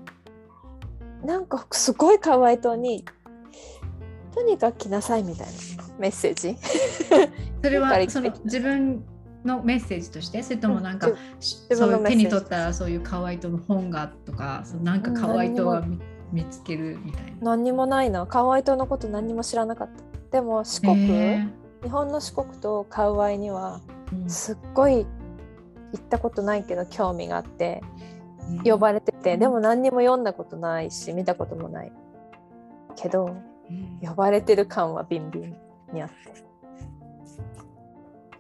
[1.25, 3.05] なんかすごいカワイ島に
[4.35, 5.53] とにかく来なさいみたいな
[5.99, 6.57] メッセージ。
[7.63, 9.03] それはその自分
[9.45, 10.43] のメッセージとして？
[10.45, 15.85] それともなんか、うんそういう手に取ったらそういうカワイ島の本がとかそのなんかカワイ島が
[16.35, 17.53] 見見つけるみたいな。
[17.53, 18.27] 何にもないな。
[18.27, 19.95] カワイ島のこと何にも知らなかった。
[20.39, 21.47] でも四国、え。
[21.83, 24.29] 日本の四国とカウアイにはーうん。
[24.31, 25.07] すっごい行
[25.97, 27.83] ったことないけど興味があって
[28.51, 29.37] うん呼ばれてて。
[29.37, 31.93] でも何にも読んだことないし見たこともない。
[32.97, 33.37] けど
[33.71, 33.99] うん。
[34.07, 35.57] 呼ばれてる感はビンビン
[35.93, 36.15] にあって。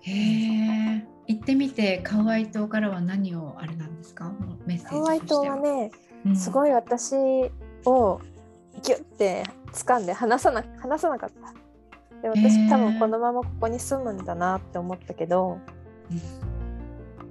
[0.00, 1.06] へえ。
[1.26, 4.30] 行ってみてカワイ島からは何をあれなんですか？
[4.66, 5.90] メッセージカワイ島はね
[6.34, 7.14] すごい、い私
[7.86, 8.20] を
[8.82, 11.52] ギュッて掴んで離さな離さなかった。
[12.22, 12.68] でへ私ー。
[12.68, 15.58] 多分このままここに住むんだなって思ったけど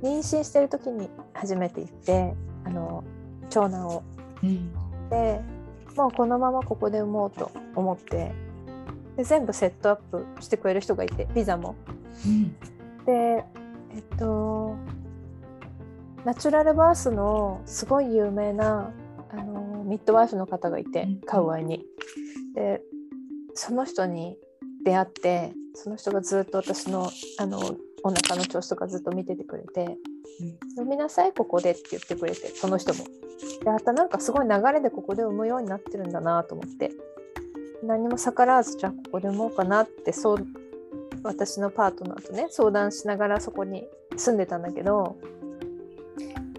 [0.01, 2.33] 妊娠してる時に初めて行って
[2.65, 3.03] あの
[3.49, 4.03] 長男を。
[4.43, 4.73] うん。
[5.09, 5.41] で
[5.95, 8.31] もうこのままここで産もうと思って
[9.15, 11.75] で全部セットアップしてくれる人がいてビザも。
[12.25, 12.55] うん。
[13.05, 13.45] で
[13.95, 14.75] えっと
[16.25, 18.91] ナチュラルバースのすごい有名な
[19.31, 19.62] あの
[19.93, 21.85] ミッドワイフの方がいてうんカウアイに。
[22.55, 22.81] で
[23.53, 24.37] その人に
[24.83, 27.59] 出会ってその人がずっと私のあの
[28.03, 29.97] お腹の調子とかずっと見ててくれて
[30.77, 33.05] 「飲みなさいここで」って言ってくれてその人も。
[33.63, 36.91] であとなんかすごい流れでここで産むようになってるんだなと思って
[37.83, 40.47] 何も逆らわずじゃあここで産もうかなってそう
[41.23, 45.17] 私のパートナーとね相談しながらそこに住んでたんだけど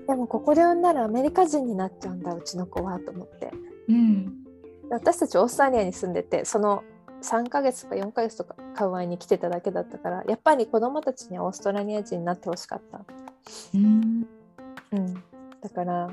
[0.06, 3.52] でもここで産んだらアメリカ人になっちゃうんだうちの子はと思って。
[3.88, 4.44] うん
[4.88, 6.84] で私たちオーストラリアに住んでてその
[7.22, 13.00] 3ヶ月とか4ヶ月とかカウアイに来てただけだったからやっぱり子供たちにはオーストラリア人になってほしかった。
[13.74, 14.26] うん。
[14.92, 15.14] うん、
[15.62, 16.10] だから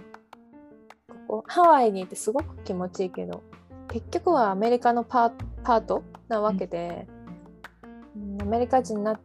[1.28, 3.44] ここハワイにいてすごく気持ちいいけど
[3.90, 5.32] 結局はアメリカのパー
[5.64, 7.08] パートなわけで、
[8.16, 8.42] うん。
[8.42, 9.20] アメリカ人にな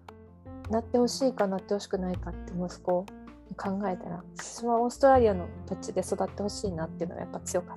[0.70, 3.26] なってほしいかなってほしくないかって息子に
[3.57, 7.77] 考えたら私はオーストラリアの土地で育ってほしいなっていうのがやっぱ強かっ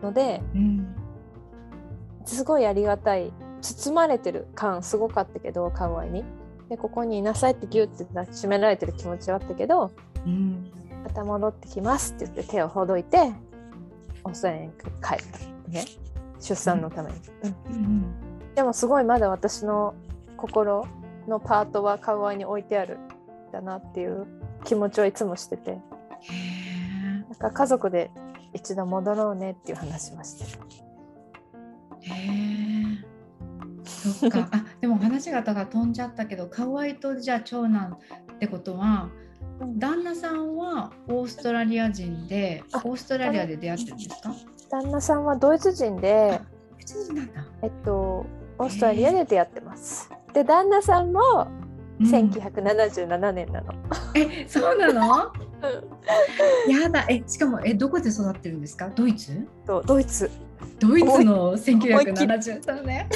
[0.00, 0.96] たのでうん。
[2.24, 6.24] すごいありがたい包まれてる感すごかったけどカワイに。
[6.68, 9.92] でここにいなさいってギュッて抱きしめられてる気持ちはあったけど
[10.24, 10.70] うん。
[11.04, 13.32] また戻ってきますって言って手をほどいて
[14.24, 14.92] オーストラリアに帰っ
[15.64, 15.84] たね。
[16.40, 17.18] 出産のために、
[17.68, 17.74] うん。
[17.74, 19.94] うんでもすごいまだ私の
[20.38, 20.86] 心
[21.28, 24.26] のパートはカワイに置いてあるんだなっていう
[24.66, 25.70] 気持ちをいつもしてて。
[25.70, 25.76] へ
[27.22, 28.10] なんか家族で
[28.52, 30.44] 一度戻ろうねっていう話はして
[32.00, 33.04] へえ
[33.84, 34.48] そっか。
[34.52, 37.98] あでも話が飛んじゃったけどカワイとじゃあ長男
[38.34, 39.08] ってことは
[39.76, 44.32] 旦那さんはオーストラリア人であオーストラリアで出会ってるんですか？
[44.70, 46.40] 旦那さんはドイツ人で
[47.62, 48.26] えっと
[48.58, 50.10] オーストラリアで出会ってます。
[50.32, 51.46] で旦那さんも
[52.00, 52.06] うん。
[52.06, 53.72] 1977年なの、
[54.14, 55.32] えそうなの？
[56.68, 57.06] やだ。
[57.08, 58.88] えしかもえどこで育ってるんですか？
[58.94, 59.46] ドイツ？
[59.66, 60.30] とドイツ、
[60.78, 61.94] ドイツのいっきり。
[61.94, 63.08] 1970年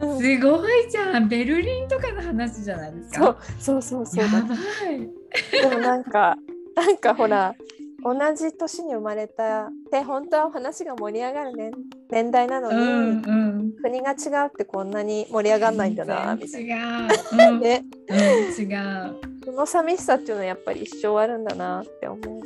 [0.00, 0.18] うん。
[0.20, 1.28] すごいじゃん。
[1.28, 3.36] ベルリンとかの話じゃないですか？
[3.58, 4.38] そうそうそうそうだ。
[4.38, 4.54] やば
[4.90, 5.70] い。
[5.70, 6.36] でもなんか
[6.74, 7.54] なんかほら
[8.02, 11.72] 同じ年に生まれたで本当は話が盛り上がる年
[12.10, 13.72] 年代なのに、うんうん。
[13.82, 17.08] 国が違うってこんなに盛り上がんないんだなみたいな。
[17.08, 17.52] 違う。
[17.52, 19.16] うん、 ね、うん、違う。
[19.44, 22.40] その寂しさっていうのはやっぱり一生あるんだなって思う。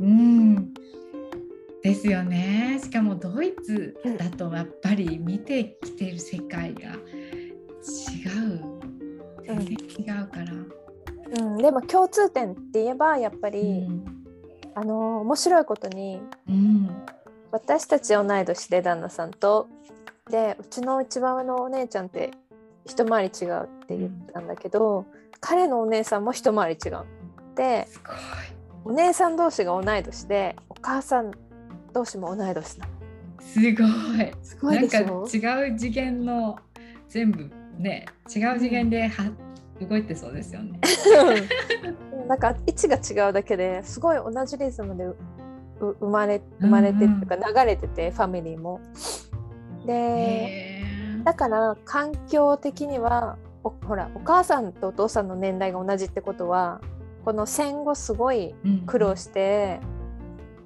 [0.00, 0.74] うん。
[1.82, 2.80] ですよね。
[2.82, 6.98] しかもドイツだとやっぱり見てきてる世界が違う。
[9.44, 10.52] 全然違うから。
[11.46, 14.13] うん、でも共通点って言えばやっぱうり、ん。
[14.74, 16.90] あの面白いことにうん。
[17.50, 19.68] 私たち同い年で旦那さんと
[20.28, 22.32] でうちの一番上のお姉ちゃんって
[22.84, 25.06] 一回り違うって言ったんだけど、
[25.40, 27.04] 彼のお姉さんも一回り違う。
[27.54, 27.88] で。
[28.86, 31.32] お姉さん同士が同い年でお母さん
[31.94, 32.92] 同士も同い年なの。
[33.40, 33.84] すご
[34.22, 34.32] い。
[34.42, 35.26] すごないんか違う
[35.78, 36.58] 次元の
[37.08, 39.32] 全部ね違う次元では
[39.80, 40.80] 動いてそうですよね。
[42.20, 42.28] うん。
[42.28, 45.16] なんか位置が違うだけですごい同じリズムでう
[45.80, 48.80] う生まれ生まれてっていうか流れてて、ファミリーも。
[49.86, 50.82] で
[51.24, 56.80] だから環境的にはおほらお母さんとお父さんの年代が同じってことは
[57.24, 58.54] この戦後すごい
[58.86, 59.80] 苦労して、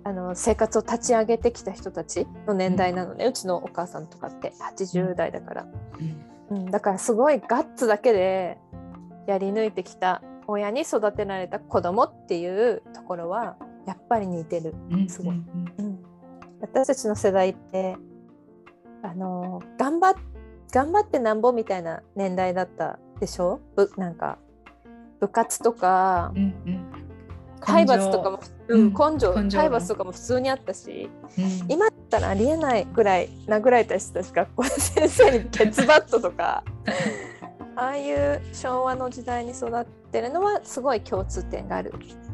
[0.05, 4.53] あの生活を立ち上げてきた人たちの年代なのね、うちのお母さんとかって。
[4.77, 5.67] 80代だから、
[6.51, 6.57] うん。
[6.57, 8.59] うん、だからすごいガッツだけで
[9.33, 14.75] やり抜いてきた親に育てられた子供っていうところはやっぱり似てる。
[14.91, 15.37] うんすごい。
[15.37, 15.99] うんうん、
[16.61, 17.97] 私たちの世代って
[19.03, 20.15] あの頑張っ
[20.73, 23.61] 頑張ってなんぼみたいな年代だったでしょ？
[23.77, 24.39] ぶなんか
[25.21, 26.93] 部活とかうんうん。
[27.61, 29.33] 体罰とかも、うん、うん根性。
[29.51, 31.45] 体罰とかも普通にあったしうん。
[31.69, 36.63] 今だったらありえないぐらい殴られた人たち学校で先生にケツバットとか
[37.79, 41.93] ああいう昭和の時代に育ってるのはすごい共通点がある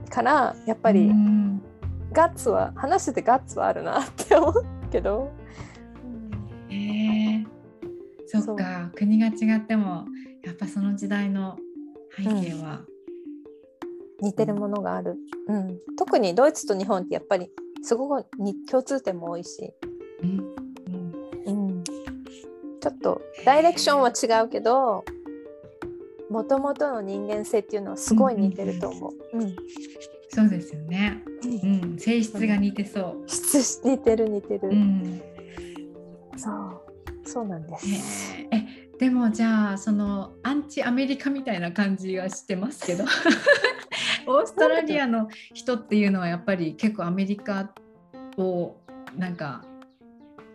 [0.09, 1.63] からやっぱり、うん。
[2.13, 5.31] ガッツは話しててガッツはあるなって思うけど、
[6.69, 7.45] へえ
[8.27, 8.91] そっか。
[8.95, 10.07] 国が違っても
[10.45, 11.59] やっぱその時代の
[12.17, 12.83] 背景は、
[14.21, 15.17] 似てるものがある、
[15.49, 17.51] うん、特にドイツと日本ってやっぱり
[17.83, 19.75] すごくに共通点も多いし、
[20.23, 20.55] うん。
[21.47, 21.69] うん。
[21.69, 25.05] うん、ちょっとダイレクションは違うけど
[26.35, 29.39] もともとの人間性っていうのはすごい似てると思う。
[29.39, 29.57] うん
[30.31, 35.23] そうですよね、うん、性質が似てそ質似てる似てる、う、うん、
[36.37, 36.85] そう。
[37.25, 37.87] そうなんです。
[37.87, 38.57] へえ。
[38.57, 43.05] えでもじゃあそのアンチアメリカみたいな感じがしてますけど。
[44.27, 47.71] オーストラリアの人っていうのはやっぱり結構アメリカ
[48.37, 48.75] を
[49.17, 49.65] なんか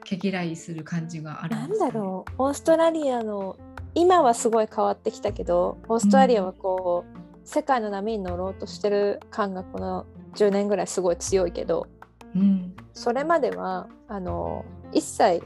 [0.03, 1.91] 毛嫌いする感じがあるなんですかね？
[1.93, 2.43] だろう。
[2.43, 3.55] オーストラリアの
[3.99, 11.87] 今はすごい変わってきたけどオーストラリアはこう、世界の波に乗ろうとしてる感がこの10年ぐらいすごい強いけど
[12.33, 15.43] うんそれまではあの一切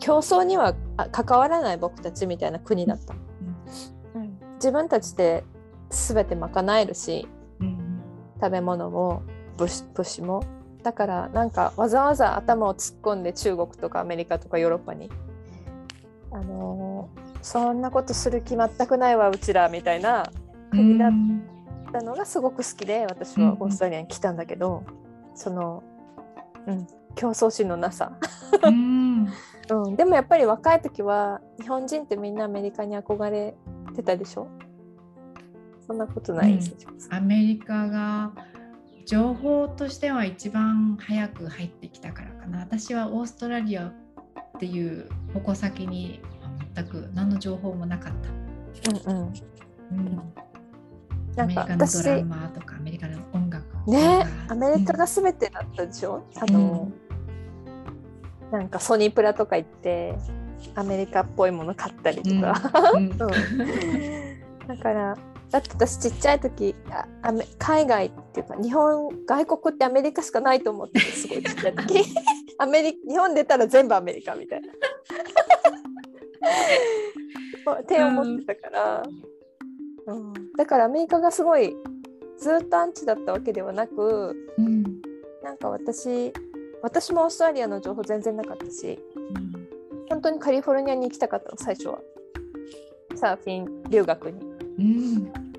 [0.00, 0.74] 競争には
[1.12, 5.42] 関わらない僕たちみたいな国だった、うん自分たちで
[5.90, 7.28] 全て賄えるし
[7.60, 8.00] うん
[8.40, 9.22] 食べ物も
[9.56, 10.42] 物資物資も。
[10.82, 15.10] だからなんかわざわざ頭を突っ込んで中国とかアメリカとかヨーロッパに
[16.32, 20.30] あのーそんなことする気全くないわうちらみたいな
[20.70, 21.42] 国だっうん
[21.92, 23.50] たのがすごく好きで私うんうん。
[23.50, 24.84] はオーストラリアに来たんだけど、
[25.34, 25.82] その、
[26.66, 28.12] うん、競争心のなさ、
[28.64, 29.28] うん。
[29.70, 33.54] うん、でもやっぱり若い時は日本人ってみんなアメリカに憧れ
[33.94, 34.46] てたでしょ？
[35.86, 36.60] そんなことない、うん。
[37.10, 38.32] アメリカが
[39.04, 42.60] 情報としては一番早く入ってきたからかな。
[42.60, 43.92] 私はオーストラリア
[44.56, 46.20] っていう矛先に
[46.74, 49.32] 全く何の情報もなかった、うんうん、
[49.90, 50.32] うん、
[51.34, 56.90] なんかアメリカのド私ラマとかアメリカの音楽ねアメリカが全てだったでしょ、あの、
[58.52, 60.14] なんかソニープラとか行って
[60.74, 63.06] アメリカっぽいもの買ったりとか、うん。
[63.06, 63.10] うん。
[63.10, 64.68] うん。
[64.68, 65.16] だから
[65.50, 72.02] だって私ちっちゃい時あアメ海外っていうか日本外国ってアメリカしかないと思っててすごいちっちゃい時。
[72.58, 74.72] アメリ日本出たら全部アメリカみたいな。
[77.86, 79.04] 手を持ってたから、
[80.06, 81.76] うん、だからアメリカがすごい
[82.36, 84.82] ずっとアンチだったわけではなくうん。
[85.42, 86.32] なんか私
[86.82, 88.98] 私もオーストラリアの情報全然なかったし
[90.08, 92.00] 本当にカリフォルニアに行きたかったの最初は。
[93.14, 94.40] サーフィン留学に。
[94.78, 95.51] うん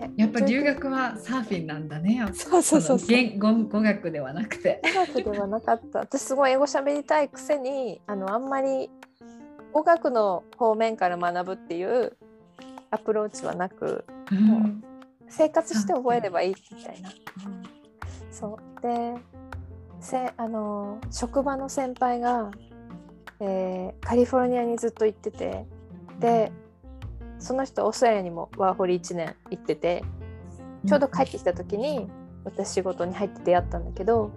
[0.00, 2.24] でやっぱ留学はサーフィンなんだね。
[2.32, 3.08] そうそうそうそう。
[3.08, 4.80] 言語語学ではなくて。
[4.82, 6.00] 語学ではなかった。
[6.00, 8.90] 私すごい英語喋りたいくせにあのあんまり
[9.72, 12.16] 語学の方面から学ぶっていう
[12.90, 14.84] アプローチはなくうん。
[15.28, 17.10] 生活して覚えればいいみたいな。
[18.30, 18.82] そう。
[18.82, 19.14] で
[20.00, 22.50] せあの職場の先輩が、
[23.40, 25.66] えーカリフォルニアにずっと行ってて。
[26.20, 26.52] で
[27.44, 30.02] その人オーストラリアにもワーホリ1年行ってて
[30.86, 32.08] ちょうど帰ってきた時に
[32.42, 34.30] 私仕事に入って出会ったんだけど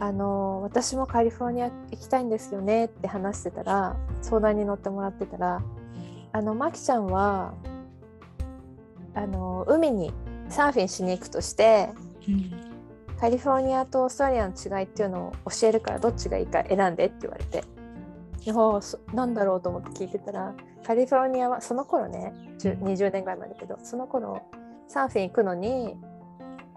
[0.00, 5.62] あの私もカリフォルニア行きたいんですよねって話してたら相談に乗ってもらってたら
[6.32, 7.54] あのマキちゃんは
[9.14, 10.12] あの海に
[10.48, 11.90] サーフィンしに行くとして
[12.26, 12.70] うん。
[13.20, 17.62] カリフォルニアとオーストラリアの違いっていうのを教えるからどっちがいいか選んでって言われて
[19.14, 20.54] なんだろうと思って聞いてたら
[20.86, 24.42] カリフォルニアはその頃ね10 20年ぐらい前だけどその頃
[24.88, 25.96] サーフィン行くのに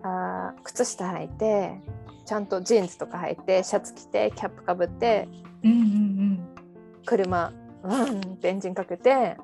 [0.04, 1.80] あー靴下履いて
[2.26, 5.28] ちゃんとジーンズとか履いてシャツ着てキャップかぶって
[5.64, 6.40] うんうん
[7.06, 7.54] 車
[7.84, 9.38] うんってエンジンかけて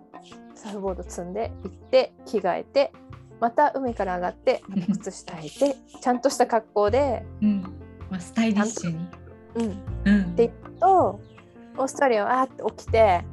[0.56, 2.92] サーフボード積んで行って着替えて
[3.40, 7.50] また海から上がってまた靴下履いてちゃんとした格好で、うん。
[7.50, 7.62] うん
[8.10, 9.08] まあ、スタイリッシュに。
[9.56, 10.36] うん、うん。
[10.36, 10.50] で
[10.80, 11.20] と
[11.78, 13.24] オーストラリアはって起きて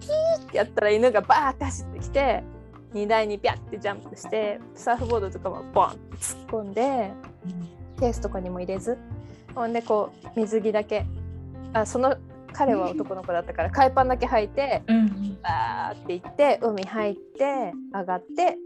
[0.00, 2.42] キーってやったら犬がバーって走ってきて
[2.92, 7.12] 荷台にピャッてジャンプしてサーフボードとかもボンって突っ込んで
[7.98, 8.98] ケースとかにも入れず。
[9.54, 11.04] ほんでこう水着だけ。
[11.72, 12.16] あその
[12.52, 14.82] 彼は男の子だったから海パンだけ履いて
[15.40, 18.56] バーって行って海入って上がって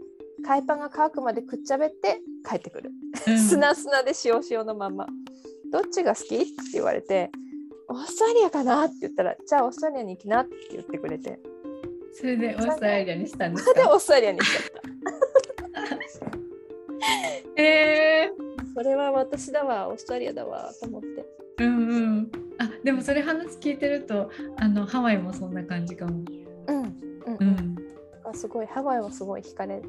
[0.43, 2.91] 海パンが乾くまでくっちゃべって帰ってくる。
[3.27, 3.37] うん。
[3.39, 5.07] 砂砂で塩塩のまま
[5.71, 7.29] 「どっちが好き?」って言われて
[7.87, 11.39] 「オーストラリアかな?」って言ったら「じゃあオーストラリアに行きな」って言ってくれて。
[12.17, 17.61] それでオーストラリアにしたんですそれでオかーストラリアに行っちゃった？
[17.61, 18.31] え
[18.73, 21.25] それは私だわオーストラリアだわと思って。
[21.57, 22.31] ー、うんうん。
[22.57, 26.23] あでもそれ話聞いてるとあのハワイもそんな感じかも。
[26.67, 27.47] うんうんううん。
[27.49, 27.75] ん
[28.23, 28.65] あすごい。
[28.65, 29.81] ハワイはすごい惹かれ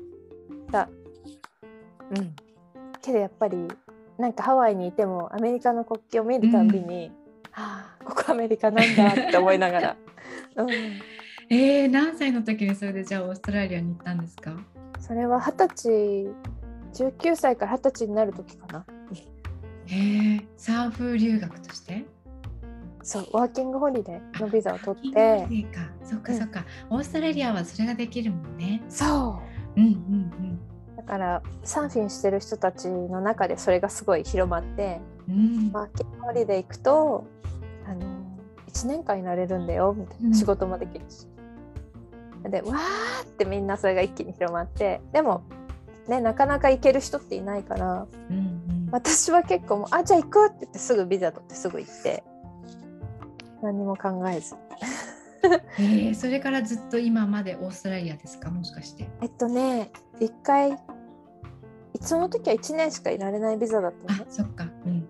[0.73, 0.89] た。
[2.11, 2.35] うん。
[3.03, 3.57] けどやっぱり
[4.19, 7.26] なんかハワイにいてもアメリカの国旗を見るたんびに、はあ
[8.05, 9.97] ここアメリカなんだって思いながら、
[10.57, 10.71] うん、
[11.51, 14.53] えー、何歳の時にそれでじゃあオーストラリアに行ったんですか？
[15.01, 15.69] それは二十
[16.93, 18.85] 歳19歳から二十歳になる時かな。
[19.87, 22.05] へえサーフ留学として？
[23.03, 25.47] そうワーキングホリデーのビザを取って。
[26.03, 28.83] そっかそっか、オーストラリアはそれができるもんね。
[28.89, 29.41] そ
[29.77, 29.81] う。
[29.81, 29.91] んうん
[30.95, 35.35] うだからサーフィンしてる人たちの中でそれがすごい広まってうん。
[35.35, 35.39] う
[35.71, 37.25] んワーキングホリデー行くと
[37.87, 38.01] あの
[38.73, 41.27] 1年間いられるんだよみたいな、うん仕事もできるし
[42.49, 45.43] でわーってみんなそれが一気に広まってでも
[46.09, 52.23] ねなかなか行ける人っていないからうんうん私は結構もう「あじゃあ行く!」って言ってすぐビザ取ってすぐ行って
[53.63, 54.55] 何も考えず
[55.79, 58.51] えー、それからずっと今までオーストラリアですか？
[58.51, 59.09] もしかして。
[59.23, 60.79] えっとね一回
[62.01, 64.67] その時は1年しかいられないビザだったのそっか。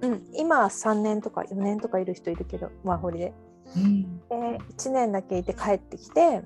[0.06, 0.12] うん。
[0.12, 3.32] うん、今は3年とか4年とかいる人いるけどワーホリで
[3.76, 4.18] うん。
[4.18, 4.34] で
[4.76, 6.42] 1年だけいて帰ってきて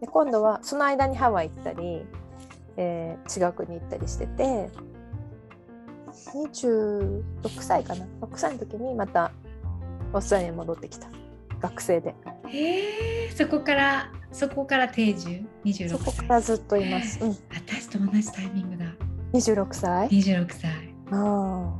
[0.00, 2.04] で今度はその間にハワイ行ったり、
[2.76, 4.68] えー違う国行ったりしてて
[6.34, 7.22] 26
[7.60, 9.32] 歳かな6歳の時にまた
[10.12, 11.08] オーストラリアに戻ってきた
[11.60, 12.14] 学生で
[12.48, 15.88] えー、そこからそこから定住？26歳。
[15.90, 18.86] そこからずっといます、うん、私と同じタイミングだ。
[19.32, 20.70] 26歳26歳。
[21.10, 21.74] あ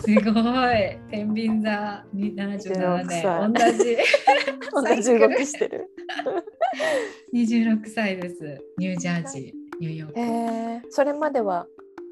[0.00, 0.40] すご
[0.72, 0.98] い。
[1.10, 3.24] 天秤座に77年。
[3.24, 3.96] 26同じ。
[3.96, 5.90] あ 同じ動きしてる
[7.32, 8.58] 26歳です。
[8.78, 10.20] ニュージャージー、ニューヨーク。
[10.20, 11.66] へえそれまでは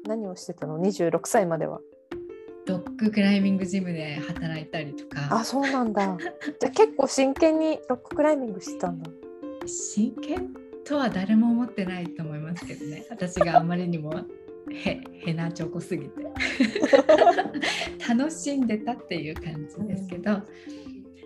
[0.07, 1.79] 何をしてたの？26歳までは
[2.65, 5.27] ロッククライミングジムで働いたりとか。
[5.29, 9.09] あそうなんだじゃあ結構真剣にロッククライミングしてたんだ
[9.65, 10.53] 真剣？
[10.85, 14.13] とは誰も思ってないと思いますけどね私があまりにも
[14.73, 16.23] へへなチョコすぎて。
[18.07, 20.41] 楽しんでたっていう感じですけど、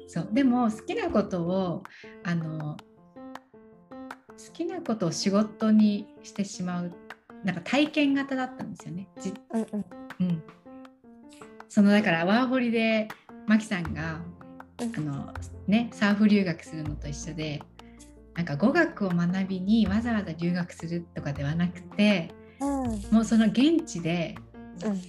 [0.07, 1.83] そうでも好きなことを
[2.23, 2.77] あの
[4.37, 6.93] 好きなことを仕事にしてしまう
[7.43, 9.07] なんか体験型だったんですよね。
[9.19, 9.85] じうんうん。
[10.19, 10.43] うん、
[11.69, 13.07] そのだからワーホリで
[13.47, 14.21] マキさんが
[14.79, 14.95] うん。
[14.95, 15.33] あの、
[15.67, 17.61] ね、サーフ留学するのと一緒で
[18.35, 24.36] なんか語学を学びにわざわざ留学するとかではなくてうんもうその現地で
[24.86, 25.01] うん。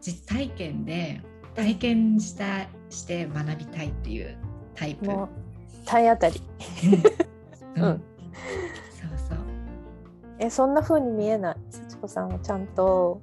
[0.00, 1.20] 実体験で
[1.54, 4.36] 体験したして学びたいっていう
[4.74, 5.06] タイプ。
[5.86, 6.42] 体当たり。
[7.76, 8.00] うん、そう
[9.28, 9.38] そう。
[10.40, 11.56] えそんな風に見えない？
[11.70, 13.20] 幸子さんはちゃんと。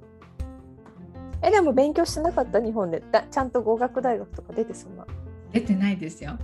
[1.42, 2.60] えでも勉強してなかった？
[2.60, 3.02] 日本で。
[3.12, 5.06] だちゃんと語学大学とか出てそんな。
[5.52, 6.38] 出てないですよ。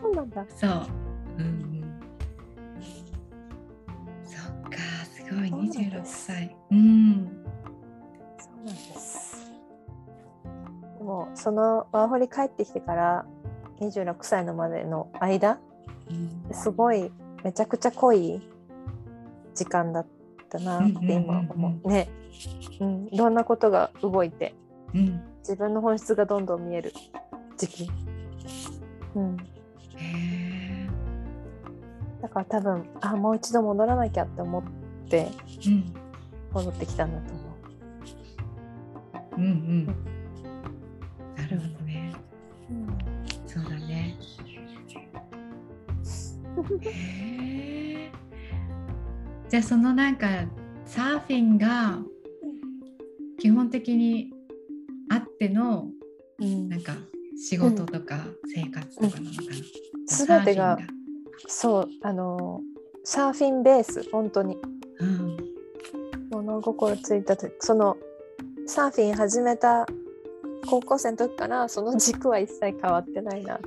[0.00, 0.46] そうなんだ。
[0.56, 0.70] そう。
[1.38, 2.00] うんうん。
[4.24, 4.78] そっか、
[5.30, 6.26] すごい、そうなん26です。
[6.26, 6.56] 歳。
[6.70, 7.44] うん。
[8.38, 9.30] そうなんです。
[11.00, 13.26] もそのワーホリ帰ってきてから
[13.80, 15.58] 26歳のまでの間
[16.52, 17.10] すごい
[17.42, 18.42] めちゃくちゃ濃い
[19.54, 20.06] 時間だっ
[20.48, 21.88] たなって今思う。
[21.88, 22.10] ね、
[22.80, 23.34] うん、いろん。
[23.34, 24.54] なことが動いて、
[24.94, 26.92] うん、自分の本質がどんどん見える
[27.56, 27.90] 時期、
[29.14, 29.36] うん、
[32.20, 34.62] だから多分あもう一度戻らなきゃって思っ
[35.10, 35.28] て
[36.52, 37.42] 戻ってきたんだと思
[39.36, 39.36] う。
[39.36, 39.86] うん、うん、
[41.36, 42.14] なるほどね。
[42.70, 42.98] うん、
[43.46, 44.16] そうだね。
[49.48, 50.28] じゃあそのなんか
[50.84, 51.98] サーフィンが
[53.38, 54.30] 基本的に
[55.10, 55.88] あっての、
[56.38, 56.94] うん、なんか
[57.36, 59.52] 仕事とか生活とかなのかな、
[60.06, 60.78] す、べ、てが
[61.48, 62.60] そうあの
[63.02, 64.79] サーフィンベース本当に、うん、
[66.60, 67.96] 物心ついた時その
[68.66, 69.86] サーフィン始めた
[70.66, 73.56] 高校生の時からその軸は一切変わってないな。
[73.56, 73.62] と、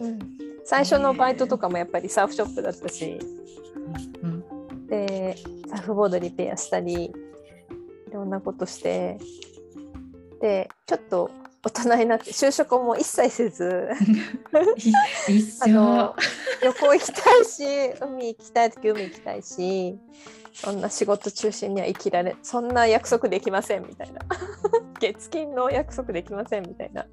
[0.00, 0.18] うん、
[0.64, 3.18] 最初のバイトとかもやっぱりサーフショップだったし、
[4.22, 5.36] うん、で
[5.68, 7.10] サーフボードリペアしたりい
[8.12, 9.18] ろんなことして。
[10.40, 11.30] でちょっと
[11.64, 13.90] 大人になって就職も一切せず。
[15.62, 16.16] あの
[16.60, 17.64] 旅行行きたいし
[18.00, 19.96] 海行きたい時海行きたいし
[20.52, 24.20] そんな仕事中心には生きられそんな約束できませんみたいな。
[25.00, 27.06] 月金の約束できませんみたいな。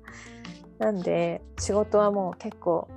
[0.78, 2.88] なんで仕事はもう結構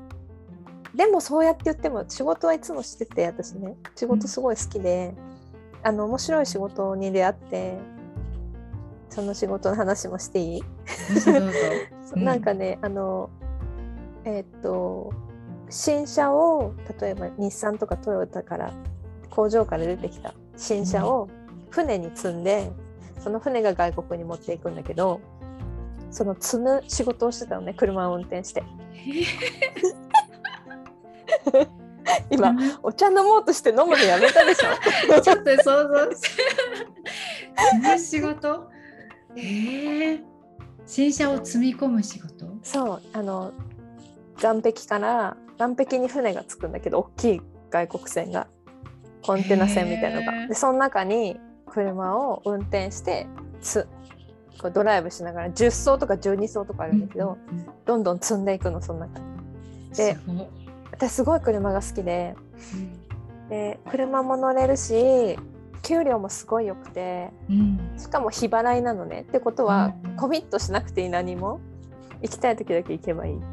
[0.94, 3.76] でもそうやって言っても仕事はいつもしてて私ね。
[3.94, 5.14] 仕事すごい好きで、
[5.82, 7.78] うん、あの面白い仕事に出会って
[9.08, 10.62] その仕事の話もしていい？
[12.16, 13.30] なんかね、あの
[14.24, 15.12] えー、っと
[15.70, 18.72] 新車を例えば日産とかトヨタから
[19.34, 21.28] 工場から出てきた新車を
[21.70, 22.70] 船に積んで、
[23.18, 25.20] その船が外国に持っていくんだけど
[26.10, 28.62] その積む仕事をしてたのね車を運転して。
[32.30, 34.68] 今お茶飲もうとして飲むのやめたでしょ。
[35.22, 36.20] ちょっと想像し
[37.82, 38.68] て仕事？
[39.36, 40.22] えー、
[40.84, 42.46] 新車を積み込む仕事？
[42.62, 43.52] そうあの
[44.36, 48.46] 岸壁から岸壁に船が着くんだけど大きい外国船が
[49.22, 50.48] コンテナ船みたいなのが。
[50.48, 53.26] でその中に車を運転して
[53.60, 53.88] つ
[54.60, 59.20] こうドライブしながら10層とか12層とかあるんだけど、うんうん、どんどん積んでいくのその中。
[59.20, 59.26] に。
[59.96, 60.16] で
[60.92, 62.34] 私すごい車が好きで
[62.74, 65.36] うん、で車も乗れるし
[65.82, 69.22] 給料もすごい良くて、うん、しかも日払いなのね。
[69.22, 71.60] ってことは、うん、コミットしなくていい何も。
[72.22, 73.44] 行きたい時だけ行けばいいって。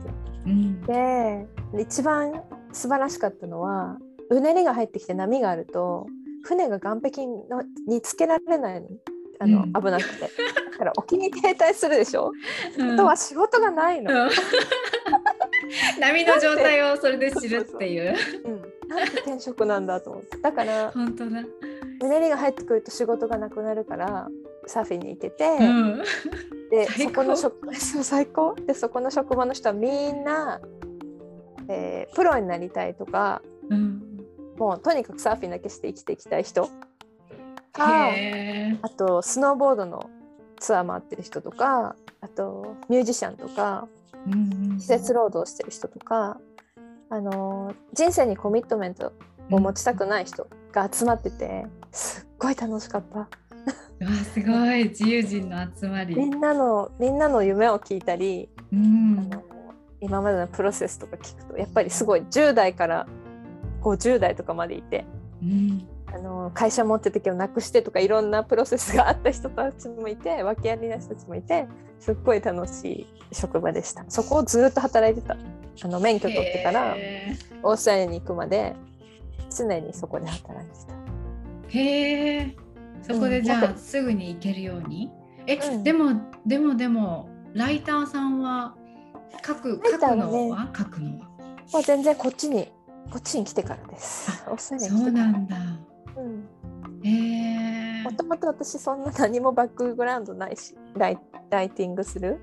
[0.46, 1.48] うん、で
[1.82, 3.98] 一番素晴らしかったのは
[4.30, 6.08] うねりが入ってきて波があると
[6.44, 8.88] 船が岸壁のにつけられないの。
[9.42, 10.30] あの、危なくて。
[10.72, 12.32] だから沖に停滞するでしょ、
[12.78, 14.12] うん、あとは仕事がないの。
[16.00, 18.16] 波の状態をそれで知るっていう。
[18.46, 20.38] うん、なんて転職なんだと思って。
[20.38, 21.44] だから本当だ。
[22.02, 24.30] うねりが入ってくると仕事がなくなるから
[24.68, 26.04] サーフィンに行ってて、うん、
[26.72, 28.56] でそこの職 そう最高。
[28.56, 30.62] でそこの職場の人はみんな、
[31.68, 34.09] えー、プロになりたいとか、うん、
[34.60, 36.70] もうとにかくサーフィンだけして生きていきたい人。
[37.72, 38.12] か
[38.82, 40.10] あとスノーボードの
[40.60, 43.88] ツアー回ってる人とかあとミュージシャンとか、
[44.28, 44.34] うん
[44.74, 46.38] うん、施設労働してる人とか、
[47.10, 49.14] あの人生にコミットメント
[49.52, 53.20] を持ちたくない人が集まってて、すっごい楽しかった。
[53.20, 53.28] わ
[54.34, 54.90] すごい。
[54.90, 56.16] 自由人の集まり。
[56.16, 59.44] みんなのみんなの夢を聞いたり、うん、あの
[60.02, 62.22] 今までのプロセスとか聞くとやっぱりすごい。
[62.22, 63.08] 10代から
[63.82, 65.06] 50代とかまでいて、
[65.42, 71.68] うん、あの会社持ってた時をなくしてとかいろんなプロセスがあった人たちもいて訳ありな人たちもいて
[72.00, 74.06] すっごい楽しい職場でした。
[74.10, 75.38] そこをずっと働いてた。
[75.82, 76.96] あの免許取ってから
[77.64, 77.78] オー。
[77.78, 78.76] ストラリアに行くまで
[79.50, 80.94] 常にそこで働いてた。
[81.70, 82.56] へえ
[83.02, 85.10] そこでじゃあ、うん、すぐに行けるように？
[85.48, 88.76] え、うん、でもでもでもライターさんは
[89.46, 91.30] 書く書くのは、ね、書くのは？
[91.72, 92.70] もう全然こっちに
[93.12, 94.32] こっちに来てからです。
[94.58, 95.58] そうなんだ。
[96.16, 96.50] うん。
[97.04, 98.04] へえ。
[98.04, 101.20] もともと私そんな何もバックグラウンドないしライ
[101.50, 102.40] ライティングする。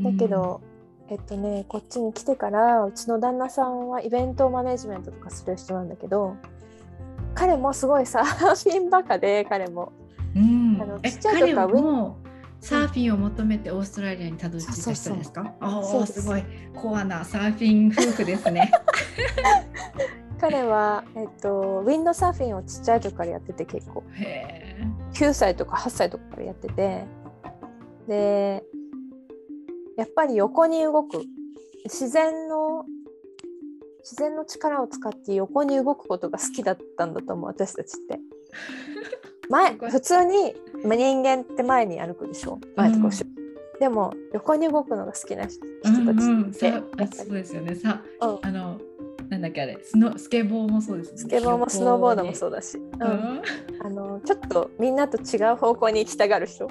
[0.00, 0.60] だけど、
[1.08, 6.36] えっとねこっちに来てからうちの旦那さんはイベントマネジメントとかする人なんだけど
[7.34, 9.92] 彼もすごいサーフィンバカで彼も。
[10.34, 12.16] うん、あのちっちゃい時からも
[12.60, 15.54] サーフィンを求めてオーストラリアにたどり着いた人ですか？
[15.60, 16.22] ああす。
[16.22, 16.42] ごい
[16.74, 18.70] コアなサーフィン夫婦ですね。
[20.40, 24.02] 彼は、えっと、ウィンドサーフィンをちっちゃい時からやってて結構。
[25.12, 27.04] 9歳とか8歳とかからやってて。
[28.08, 28.62] で
[29.96, 31.22] やっぱり横に動く。
[31.84, 32.84] 自然の
[34.00, 38.18] 自然の力を使って横に動くことが好きだったんだと思う私たちって。
[39.50, 42.58] 前普通にまあ人間って前に歩くでしょ？
[42.76, 43.30] 前とか後ろ、
[43.80, 47.74] でも横に動くのが好きな人たちうんうんって、さやっぱりそうですよね。
[47.74, 48.80] さ、うんあの
[49.28, 51.18] なんだっけあれスノスケボーもそうですね。
[51.18, 52.80] スケボーもスノーボードもそうだし、う。
[52.80, 53.42] うんん、
[53.84, 56.68] あのちょっとみんなと違う方向に行きたがる人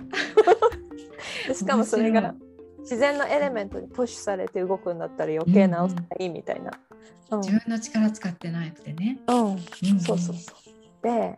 [1.47, 2.35] でしかもそれが
[2.79, 6.71] 自然のエレメントにプッシュされて動くんだったら余計なおさがいいみたいな。
[6.71, 9.19] うん自分の力使ってなくてね。
[9.27, 9.59] うんうん
[9.99, 11.03] そうそうそう。
[11.03, 11.37] で、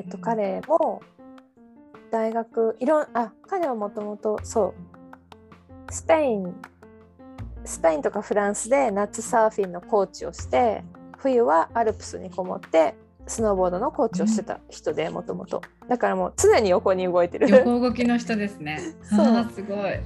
[0.00, 1.02] えっと、彼も
[2.10, 4.74] 大学いろんあ彼はもともとそ
[5.88, 6.54] うスペイン
[7.66, 10.82] スペインとかフランスで夏サーフィンのコーチをして
[11.18, 12.94] 冬はアルプスにこもって
[13.26, 17.50] スノーボードのコーチをしてた人でもともとだからもう常に横に動いてる。
[17.50, 18.80] 横動きの人ですね。
[19.04, 20.00] そうすごい。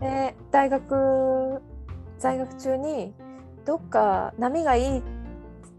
[0.00, 1.60] で大学
[2.18, 3.12] 在学中に
[3.66, 5.02] どっか波がいい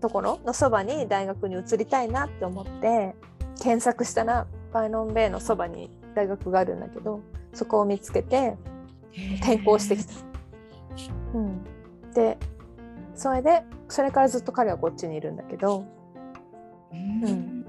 [0.01, 3.15] ところのそばに大学に移りたいなって思って
[3.61, 7.21] 検索したらバイロンベイのそばに大学があるんだけど
[7.53, 8.57] そこを見つけて
[9.37, 10.13] 転校してきた。
[11.33, 11.63] うん、
[12.13, 12.37] で
[13.15, 15.85] それでそれからずっと彼はこっちにいるんだけど
[16.91, 17.23] うん。
[17.23, 17.65] うん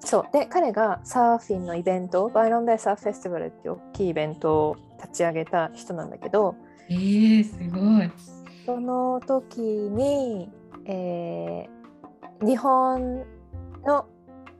[0.00, 6.54] そうで彼がサーフィンのイベントバイロンベイサーフェスティバルっていう大きいイベントを立ち上げた人なんだけど
[6.88, 8.10] えー、すごい。
[8.64, 10.50] その時に、
[10.86, 11.78] えー
[12.40, 13.24] 日本
[13.84, 14.06] の、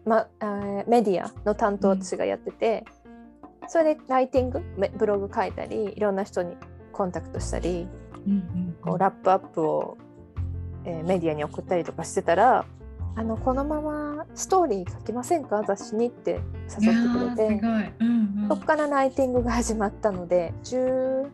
[0.09, 2.85] まあーメディアの担当を私がやってて、
[3.69, 6.57] それでライティングめブログ書いたりいろんな人に
[6.93, 7.87] コンタクトしたり
[8.27, 9.99] うんうんこうラップアップを、
[10.85, 12.65] えーメディアに送ったりとかしてたら
[13.17, 15.63] あのこのままストーリー書きませんか？
[15.67, 16.41] 雑誌にって
[16.83, 17.03] 誘っ
[17.35, 17.61] てくれて。
[18.01, 21.29] うんうんそこからライティングが始まったので 10,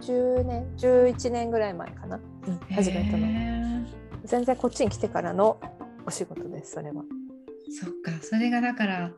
[0.00, 3.86] 10年11年ぐらい前かな、うん始めたの。
[4.24, 5.60] 全然こっちに来てからの
[6.06, 7.02] お仕事ですそれは。
[7.70, 9.12] そっかそれがだから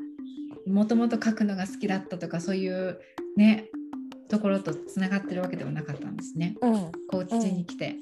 [0.66, 3.00] もともと書くのが好きだったとかそういう
[3.36, 3.68] ね
[4.28, 6.56] ところとつながってるわけではなかったんですね。
[6.60, 7.96] うん、こっちに来て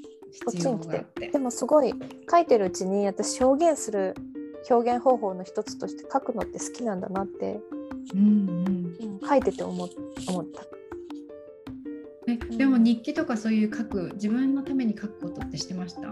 [0.44, 1.28] こっ必要ちに来てがあって。
[1.30, 1.94] でもすごい
[2.30, 4.14] 書いてるうちに私表現する
[4.68, 7.60] 表現方法の一つとして書くのって好きなんだなって、
[8.14, 9.88] うんうんうん書いてて思っ
[10.28, 10.77] 思った。
[12.30, 16.02] えでも日記とかそういう書く自分のために書くことってしてました？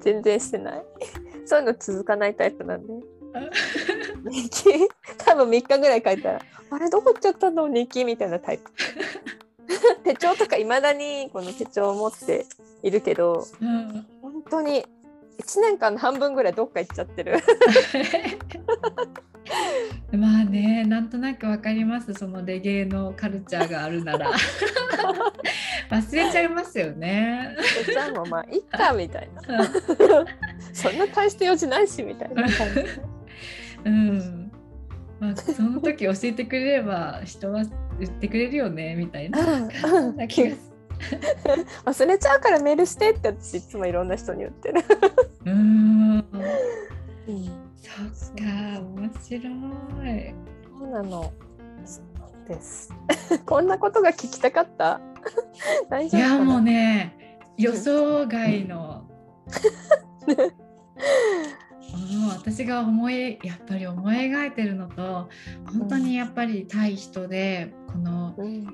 [0.00, 0.82] 全然してない。
[1.44, 2.92] そういうの続かないタイプなんで。
[4.30, 4.88] 日記？
[5.18, 7.66] 多分3日ぐらい書いたらあれどこ行っちゃったの？
[7.68, 8.70] 日記みたいなタイプ。
[10.04, 12.46] 手帳とかいまだにこの手帳を持って
[12.82, 14.06] いるけどうん。
[14.20, 14.84] 本当に
[15.38, 17.38] 1年間の半分ぐらいどっか行っちゃってる。
[20.12, 24.30] まあねなんとなくわかりますそのレゲエのカルチャーがあるなら
[25.90, 27.56] 忘れちゃいますよね。
[27.86, 29.64] じゃあもうまあいっかみたいな。
[30.72, 32.56] そんな大して用事ないしみたいな感じ。
[33.84, 34.52] うん
[35.18, 37.64] まあ、その時教えてくれれば人は
[38.00, 39.68] 言ってくれるよねみたいな
[40.26, 40.71] 気がす
[41.84, 44.80] 忘れちゃうからメールしてって私いつもいろんな人に言ってる。
[44.80, 44.86] る。
[45.44, 46.22] うーんうん、
[47.76, 50.34] そっか面白い。
[50.78, 51.32] そうなの。
[51.84, 52.92] そうです。
[53.46, 55.00] こんなことが聞きたかった？
[55.90, 56.34] 大い丈夫かな？
[56.38, 59.04] やもうね予想外の。
[60.26, 65.28] うん私が思いやっぱり思い描いてるのと
[65.66, 68.66] 本当にやっぱり対人でこのうん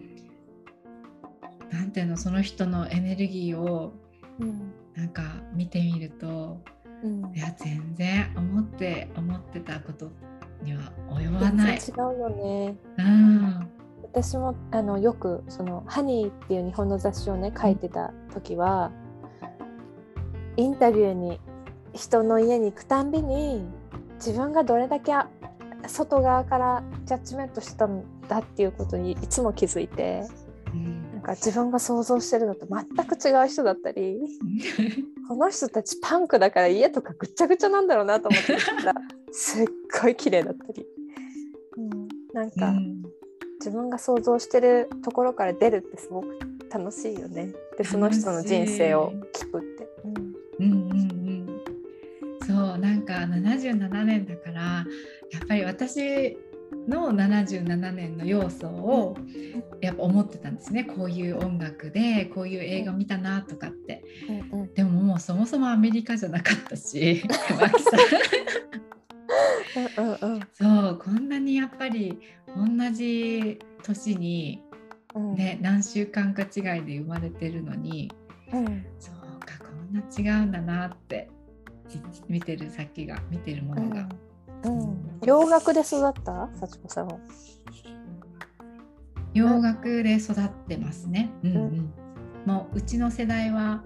[1.91, 3.93] ていうのその人のエネルギーを
[4.41, 5.23] うんなんか
[5.55, 6.61] 見てみると
[7.03, 7.35] うん。
[7.35, 10.11] いや全然思って思ってたこと
[10.63, 11.77] には及ばない。
[11.77, 12.77] 違うよね。
[12.99, 13.69] うん。
[14.03, 18.91] 私もあのよくその「ハニー」っていう日本の雑誌をね書いてた時は
[20.57, 21.41] インタビューに
[21.93, 23.65] 人の家に行くたんびに
[24.15, 25.29] 自分がどれだけあ
[25.87, 30.25] 外側からジャッジメントしてたんだっていうことにいつも気づいて
[31.29, 34.19] か自分が想像してるのと全く違う人だったり
[35.29, 38.95] この人たちパンクだから家とかぐっちゃぐちゃなんだろうなと思ってたら
[39.31, 39.67] すっ
[40.03, 40.87] ごい綺麗だったり、
[41.77, 43.03] うん、なんか、うん。
[43.61, 46.39] 自分が想像してるところから出るってすごく
[46.71, 47.53] 楽しいよね。
[47.77, 49.89] でその人の人生を聞くって。
[50.61, 50.71] うん。
[50.71, 51.63] うんうん、
[52.47, 54.85] そうなんか77年だからや
[55.45, 56.39] っぱり私
[56.89, 59.17] の77年の要素を
[59.81, 60.85] やっぱ思ってたんですね。
[60.85, 64.05] こういう音楽でこういう映画見たなとかって。
[64.53, 64.75] うんうん。
[64.75, 67.23] でももうそもそもアメリカじゃなかったし
[70.55, 72.19] そうこんなにやっぱり
[72.57, 74.63] 同じ年に
[75.15, 75.35] うん。
[75.35, 78.11] ね、何週間か違いで生まれてるのに
[78.53, 78.87] うん。
[78.99, 81.31] そうかこんな違うんだなって
[82.29, 84.28] 見てる先が見てるものが、うん
[84.65, 84.99] うん。
[85.25, 86.49] 洋楽で育った？
[86.55, 87.19] 幸子さんは。
[89.35, 91.31] 洋楽で育ってますね。
[91.45, 91.57] うんうん。
[91.57, 91.93] うん。
[92.47, 93.83] もううちの世代は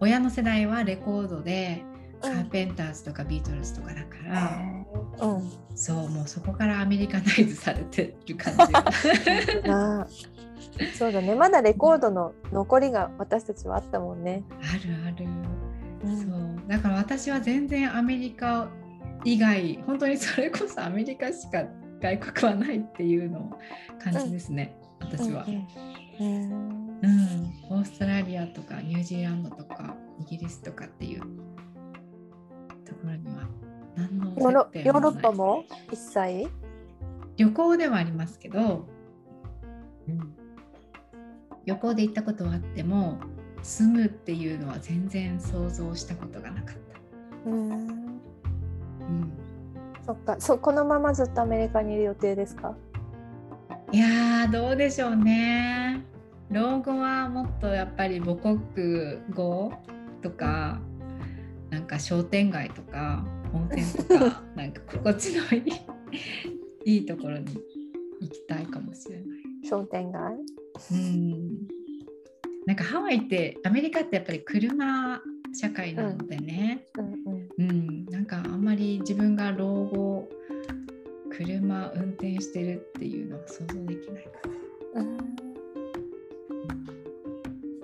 [0.00, 1.84] 親の世代はレコードで
[2.20, 5.50] カーペンターズとかビートルズとかだから、うん。
[5.74, 8.62] そうもうそこからアメリカナイズされてる感じ。
[9.70, 10.06] あ
[10.98, 11.34] そうだね。
[11.34, 14.42] まだレコードの残りが私たちはあったもんね。
[14.60, 15.26] あるある。
[16.04, 16.16] うん。
[16.18, 16.68] そう。
[16.68, 18.68] だから私は全然アメリカ
[19.26, 21.64] 以外本当にそれこそアメリカしか
[22.00, 23.58] 外国はないっていうのを
[23.98, 25.44] 感じですね、私は。
[25.44, 25.66] うん
[26.20, 26.52] うん
[27.02, 31.20] うん、オーストラリアとかニュージーランドとかイギリスとかっていう
[32.84, 33.48] ところには
[33.96, 36.48] 何のヨーロッパも一切？
[37.36, 38.86] 旅行ではありますけど、
[41.64, 43.18] 旅行で行ったことはあっても
[43.62, 46.76] 住むっていうのは全然想像したことがなかっ
[47.44, 47.50] た。
[47.50, 48.05] うんうん
[50.04, 50.36] そっか。
[50.38, 52.76] そこのままずっとアメリカにいる予定ですか？
[53.92, 56.04] いやーどうでしょうね。
[56.50, 58.58] 老後はもっとやっぱり母国
[59.34, 59.72] 語
[60.22, 60.80] とか
[61.70, 65.62] なんか商店街とか温泉とか なんか心地のい
[66.84, 67.46] い いいところに
[68.20, 69.26] 行きたいかもしれない。
[69.68, 70.36] 商店街？
[70.92, 71.66] うん。
[72.66, 75.20] なんかハワイってアメリカってやっぱり車
[75.52, 77.04] 社会なのでね、うん。
[77.04, 77.86] うんうん。
[77.86, 77.95] なんかあん
[78.66, 80.28] まり自分が老後
[81.30, 84.30] 車運転してるっていうのは想像できないか
[84.94, 85.00] ら。
[85.02, 85.16] うん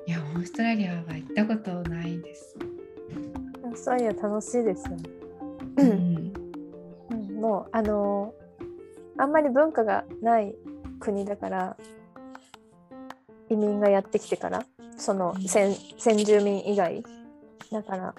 [0.05, 2.57] いや、オーストラリアは行ったことないです。
[3.63, 5.03] オーストラリア楽しいですよね。
[5.77, 6.33] ううんん、
[7.11, 8.43] うんもうあのー
[9.19, 10.55] あんまり文化がない
[10.99, 11.77] 国だから
[13.51, 14.65] 移民がやってきてから
[14.97, 17.05] その先先住民以外
[17.71, 18.15] だから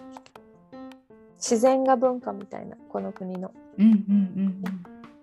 [1.44, 3.52] 自然が文化みたいなこの国の。
[3.78, 4.64] うん、うん、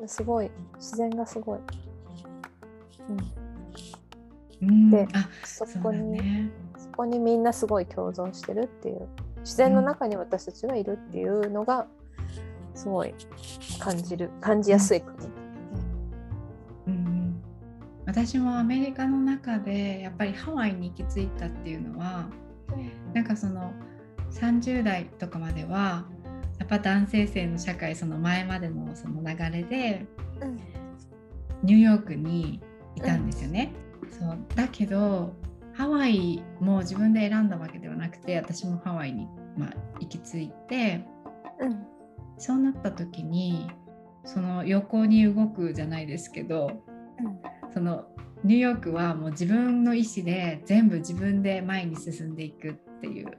[0.00, 0.50] うんすごい。
[0.76, 1.58] 自然がすごい、
[3.08, 3.12] う
[4.64, 4.90] ん、うん、うん。
[4.90, 6.50] であ、そこに、ね。
[6.76, 9.08] そこにみんなすごい共存してるっていう。
[9.38, 11.86] 自然の中に私たちがいるっていうのが
[12.74, 13.14] すごい
[13.78, 15.16] 感じる感じやすい国。
[16.86, 16.92] うん。
[16.92, 17.42] うん。
[18.04, 22.28] 私もアメリカの中でやっぱりハワイに行き着いたっていうのは、
[23.14, 23.72] なんかその
[24.32, 26.04] 30代とかまでは
[26.58, 30.06] やっぱ男性性の社会その前までのその流れで
[30.40, 30.60] うん。
[31.62, 32.60] ニューヨークに
[32.96, 33.72] いたんですよね。
[34.18, 34.38] そう。
[34.54, 35.34] だけど
[35.74, 41.06] ハワイも自分で選んだわけではなくて私もハワイに、まあ、行き着いて
[41.60, 41.86] うん。
[42.38, 43.70] そうなった時に
[44.24, 46.82] その横に動くじゃないですけど
[47.72, 48.06] その
[48.44, 53.38] ニューヨークはもう自分の意思で全部自分で前に進んでいくっていう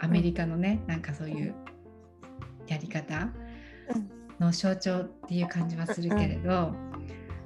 [0.00, 1.54] アメリカのね、なんかそういう
[2.66, 3.30] やり方
[4.38, 6.72] の象徴っていう感じはするけれど、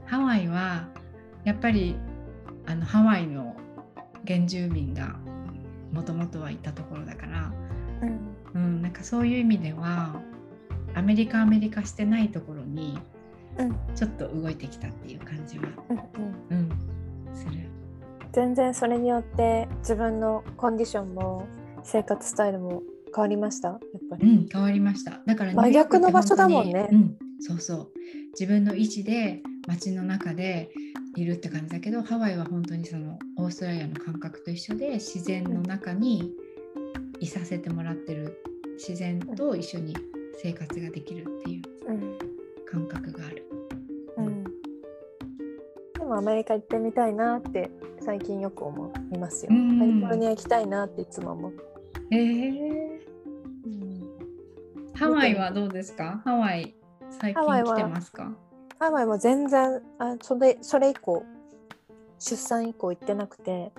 [0.07, 0.89] ハワイは
[1.45, 1.97] やっぱり
[2.67, 3.57] あのハワイの
[4.27, 5.17] 原住民が
[5.93, 7.53] もともとはいたところだから、
[8.03, 8.37] うん。
[8.55, 10.21] うん、なんかそういう意味では
[10.95, 12.99] アメリカアメリカしてないところに
[13.59, 13.77] うん。
[13.95, 16.73] ちょっと動いてきたっていう感じは、うんうん。
[17.29, 17.69] うん、する。
[18.33, 21.47] 全然それによって自分のコンディションも
[21.85, 22.83] 生活スタイルも
[23.15, 23.69] 変わりました？
[23.69, 23.81] やっ
[24.11, 24.29] ぱり。
[24.29, 25.21] うん、変わりました。
[25.27, 27.89] だから真逆の場所だもんねうん、そうそう。
[28.39, 30.71] 自分の意思で街の中で
[31.17, 36.33] いるって感じだけど、ハワイは本当にそのオーストラリアの感覚と一緒で自然の中に
[37.21, 38.43] いさせてもらってる
[38.79, 39.95] 自然と一緒に
[40.43, 42.19] 生活ができるっていううん
[42.67, 43.47] 感覚がある。
[44.17, 44.51] うん、で
[46.01, 47.71] もアメリカ行ってみたいなって
[48.01, 49.51] 最近よく思いますよ。
[49.53, 51.53] うんカリフォルニア行きたいなっていつも思う。
[52.15, 52.99] えー、
[54.95, 56.21] ハワイはどうですか？
[56.27, 56.75] ハワイ
[57.09, 58.31] 最近来てますか？
[58.79, 61.25] ハワイも全然あそれそれ以降
[62.19, 63.73] 出産以降行ってなくて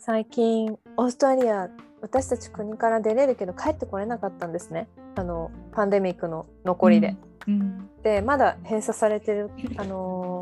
[0.00, 1.68] 最近オーストラリア
[2.00, 7.14] 私たち国から出れるけど帰ってこれなかったんですねあのパンデミックの残りで。
[7.46, 7.88] うん。
[8.02, 10.40] でまだ閉鎖されてるあの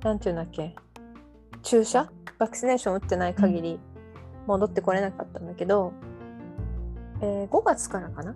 [0.00, 0.74] ーなんていうんだっけ？
[1.62, 2.10] 注射？
[2.38, 3.78] バクシネーション打ってない限り
[4.46, 5.92] 戻ってこれなかったんだけど、
[7.20, 8.34] えー5月からかな？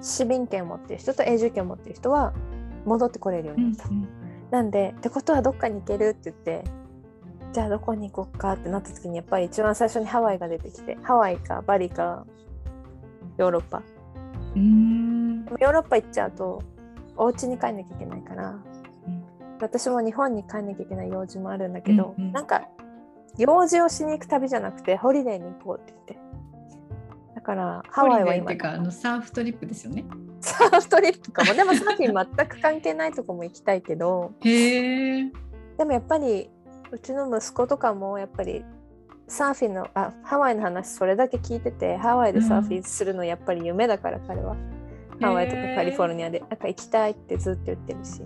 [0.00, 2.32] 市民権を持ってる人と永住権を持ってる人は
[2.84, 3.92] 戻ってこれるよううんになった。
[4.50, 6.64] なんでってことはどっかに行けるって言って
[7.52, 12.26] じゃあどこに行こうかってなった時にやっぱり一番最初にハワイが出てきてハワイかバリか
[13.38, 13.82] ヨーロッパ。
[14.54, 15.44] うん。
[15.46, 16.62] ヨーロッパ行っちゃうと
[17.16, 19.24] お家に帰んなきゃいけないから、うん。
[19.60, 22.32] 私も日本に帰んなきゃいけない用事もあるんだけど、うんうん。
[22.32, 22.68] なんか
[23.38, 26.26] 用事をしに行く旅じゃなくてホリデーに行こうって言って。
[27.34, 30.04] だからハワイは今かあのサーフトリップですよね。
[30.40, 31.54] サーフトリップかも。
[31.54, 34.32] でもサーフィン全く関係ないとこも行きたいけど。
[34.40, 35.32] へえ。
[35.78, 36.50] でもやっぱり
[36.90, 38.64] うちの息子とかもやっぱり
[39.28, 44.56] サーフィンのあハワイの話それだけ聞いててハワイでサーフィンするのやっぱり夢だから彼は、
[45.20, 48.22] ハワイとかカリフォルニアでなんか行きたいってずっと言ってるし。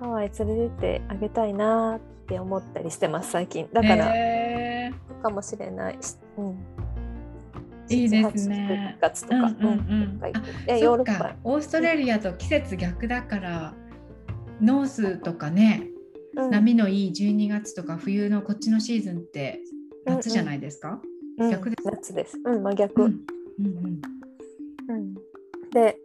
[0.00, 3.68] ハワイ連れてってあげたいなって思ったりしてます最近。
[3.72, 5.98] だからへかもしれない。
[6.00, 6.58] し、うん、
[7.88, 8.98] いいですね。
[9.00, 11.36] 7 8 9月とか、ヨーロッパ。
[11.44, 13.74] オーストラリアと季節逆だから
[14.60, 15.88] ノースとかね、
[16.36, 16.50] うん。
[16.50, 19.60] 波のいい12月とか冬のこっちのシーズンって
[20.04, 21.00] 夏じゃないですか、
[21.38, 21.86] うん逆です。
[21.86, 22.38] 夏です。
[22.44, 23.24] うん真逆、うん
[23.58, 24.00] うん。
[24.88, 25.14] うん。
[25.72, 25.96] で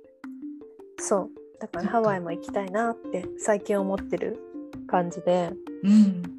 [0.97, 1.30] そう。
[1.59, 4.38] だからハワイも行きたいなって最近思ってる
[4.86, 5.51] 感じで。
[5.83, 5.91] うん。
[5.91, 6.36] うん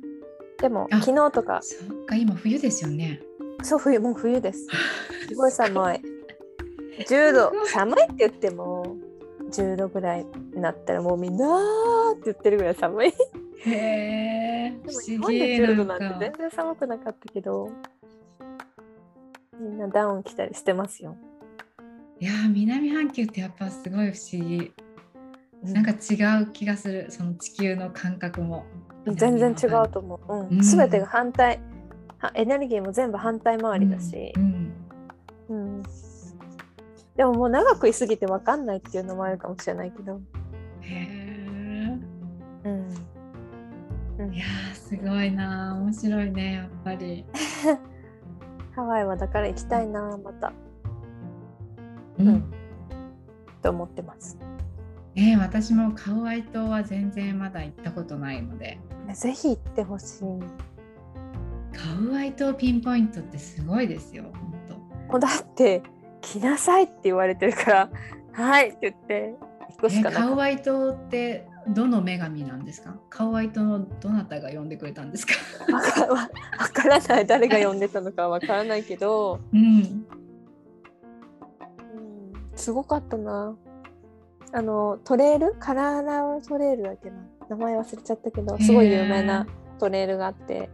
[0.59, 1.61] でもあ昨日とか。
[1.63, 3.21] そっか今冬ですよね。
[3.63, 4.67] そう冬もう冬です。
[5.29, 6.01] すごい寒い。
[7.05, 8.97] 10度寒いって言っても
[9.51, 10.25] 10度ぐらい
[10.55, 13.09] になったらもうみんなーって言ってるぐらい寒い。
[13.09, 14.73] へえ
[15.07, 17.71] 日本で思議10度なんんて全然寒くなかったけど
[19.59, 21.17] みんなダウン着たりしてますよ。
[22.19, 24.73] いやー南半球ってやっぱすごい不思議
[25.63, 28.65] なんか違う気がするその地球の感覚も。
[29.07, 30.49] 全然違うと思う、うん。
[30.49, 30.61] うん。
[30.61, 31.61] 全てが反対。
[32.19, 34.73] はエネルギーも全部反対回りだし、うん。
[35.49, 35.83] うん。
[37.17, 40.21] でももう長くいすぎて分かんないっていうのもあるかもしれないけど、
[40.81, 41.99] へえ
[42.65, 42.89] うん。
[44.19, 44.35] うん。
[44.35, 45.83] いやーすごいなー。
[45.83, 47.25] 面白いねやっぱり。
[48.75, 50.53] ハワイはだから行きたいなまた。
[52.19, 52.45] うん、うん。
[53.63, 54.39] と思ってます
[55.17, 58.79] ね私もカウアイ島は全然まだ行ったことないので。
[59.15, 60.25] ぜひ行ってほしい。
[61.73, 64.75] カウアイ島ピンポイントってすごいですよ本当。
[65.13, 65.83] もうだって
[66.21, 67.91] 来なさいって言われてるから
[68.33, 69.35] はいって言って
[69.71, 72.97] 行くしえかなかっカウアイ島ってどの女神なんですか？
[73.11, 75.33] カウアイ島のどなたが呼んでくれたんですか？
[75.73, 77.27] わからない。
[77.27, 79.61] 誰が呼んでたのかわからないけど、うん。
[79.61, 80.07] うん、
[82.55, 83.57] すごかったな
[84.57, 85.55] あのトレイル？
[85.61, 87.17] カラーラウトレイルだっけな？
[87.51, 89.47] 名前忘れちゃったけどすごい有名な
[89.79, 90.71] トレイルがあって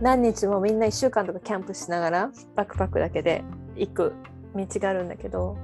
[0.00, 3.44] 何日もみんな1週間とかキャンプしながらバックパックだけで
[3.76, 4.14] 行く
[4.54, 5.58] 道があるんだけど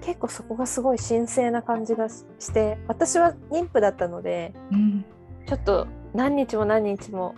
[0.00, 5.04] 結構そこがすごい神聖な感じがしして私は妊婦だったのでうん。
[5.46, 7.34] ちょっと何日も何日も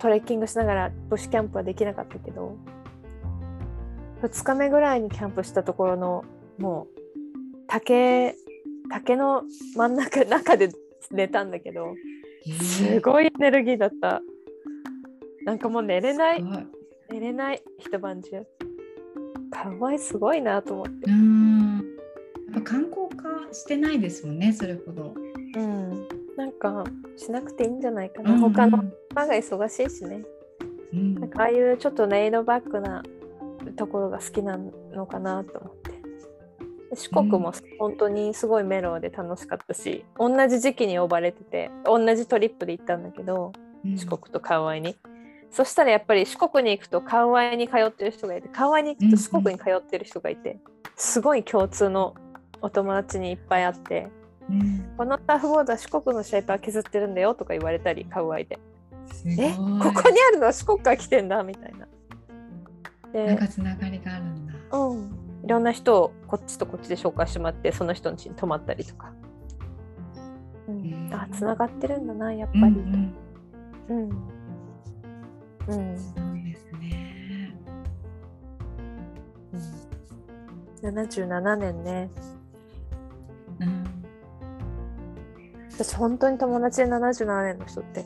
[0.00, 2.56] トレッキングしながらブッシュキャンプはできなかったけど
[4.22, 6.24] 2日目ぐらいにキャンプしたところの
[6.58, 7.00] もう
[7.68, 8.34] 竹
[8.90, 9.42] 竹の
[9.76, 10.70] 真ん中中で
[11.10, 11.94] 寝たんだけど
[12.60, 14.20] すごいエネルギーだった。
[15.44, 16.44] なんかもう寝れない。
[17.10, 18.44] 寝れない一晩中。
[19.50, 21.10] かわいすごいなと思って。
[21.10, 21.76] うん。
[22.52, 25.14] やっぱ観光化してないですもんねそれほど、
[25.56, 26.08] うん。
[26.36, 26.84] なんか
[27.16, 28.52] しなくていいんじゃないかな、うんうん。
[28.52, 30.22] 他の馬が忙しいしね。
[30.92, 31.14] うん。
[31.14, 33.02] なんかああいうちょっとレイドバックな
[33.76, 35.81] ところが好きなのかなと思って。
[36.92, 43.52] で四国も本当にすごいメロウで楽しかったし、同じ時期に呼ばれてて同じトリップで行ったんだけど
[43.84, 43.96] うん。
[43.96, 44.96] 四国とカウアイに、
[45.50, 50.58] そしたらやっぱり四国に行くとカウアイに通ってる人がいてカウアイに行くと四国に通ってる人がいて、
[50.96, 52.14] すごい共通の
[52.60, 54.08] お友達にいっぱいあって
[54.50, 54.94] うん。
[54.98, 58.58] このサーフボードは四国のシェイパー削ってるんだよとか言われたりカウアイで。
[59.24, 59.62] えこ
[59.92, 61.88] こにあるのは四国から来てんだみたいな。
[63.12, 64.54] でなんかつながりがあるんだ。
[64.78, 69.12] うん、いろんな人をこっちとこっちで紹介してもらってその人の家に泊まったりとか、
[70.68, 70.76] うん。
[70.76, 72.74] うんあつながってるんだなやっうんぱり。
[72.74, 73.14] うん
[73.88, 74.08] うん、
[75.68, 75.98] うん。
[75.98, 77.56] そうですね。
[80.82, 82.10] うん、77年ね。
[83.60, 83.84] うん。
[85.70, 88.04] 私本当に友達で77年の人って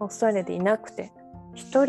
[0.00, 1.12] オーストラリアでいなくて
[1.54, 1.84] 1人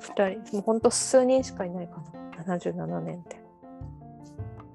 [0.00, 3.36] 2人もう本当数人しかいないかな77年って。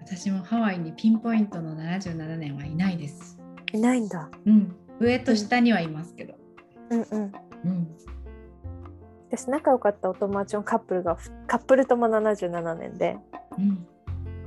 [0.01, 3.39] 私もハワイにピンポイントの77年はいないです。
[3.73, 4.29] いないんだ。
[4.45, 6.33] うん、上と下にはいますけど。
[6.89, 7.01] うん。
[7.01, 7.31] うん。
[7.65, 7.87] うん、
[9.29, 13.17] 私仲良かったお友達のカップルがカップルとも77年で
[13.57, 13.85] うん、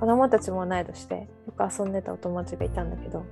[0.01, 3.25] 子供たちも同い年でよく遊んでたお友達がいたんだけど。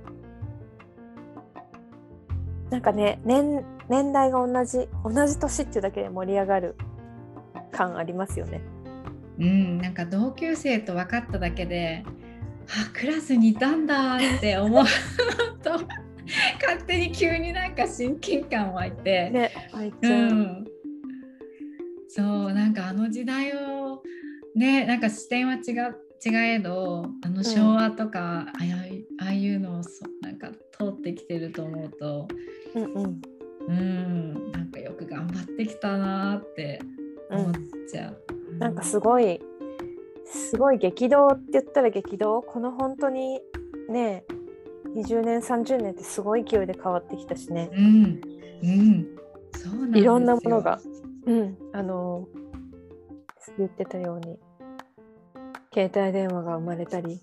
[2.69, 6.77] なんかね年年代が同じ同じ年っていうだけで盛り上がる
[7.71, 8.61] 感ありますよね。
[9.39, 12.03] うん、なんか同級生と分かっただけで、
[12.67, 14.85] あ、クラスにいたんだって思う。
[15.63, 15.71] と、
[16.61, 20.65] 勝手に急になんか親近感湧いて、ね愛うちゃん、ん、
[22.07, 24.03] そうなんかあの時代を
[24.55, 32.27] ねなんか視点は違う違えどあの昭和とか、ああいうああいうのをそなんか通ってきてると思うと
[32.75, 33.21] うんうん。
[33.67, 36.79] うんなんかよく頑張ってきたなーって
[37.29, 37.53] 思っ
[37.89, 38.23] ちゃう。
[38.61, 39.41] なんかすごい
[40.25, 42.43] すごい激動って言ったら激動？
[42.43, 43.39] この本当に
[43.89, 44.23] ね
[44.95, 47.71] 20年30年ってすごい勢いで変わってきたしね。
[47.73, 48.21] うん。
[48.63, 49.07] うん。
[49.53, 50.79] そうなんいろんなものが、
[51.25, 52.27] うん、あの
[53.57, 54.37] 言ってたように
[55.73, 57.19] 携帯電話が生まれたり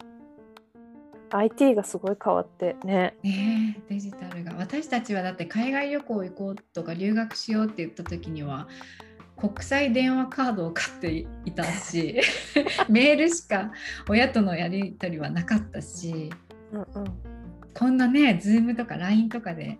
[1.30, 3.14] IT がすごい変わってね。
[3.22, 4.54] ねえデジタルが。
[4.58, 8.66] 私たちはだって海外旅行行こうとか留学しようって言った時には
[9.40, 12.20] 国際電話カードを買っていたし
[12.88, 13.72] メールしか
[14.08, 16.30] 親とのやり取りはなかったし
[16.72, 17.04] うんうん。
[17.74, 19.78] こんなね Zoom とか LINE とかで、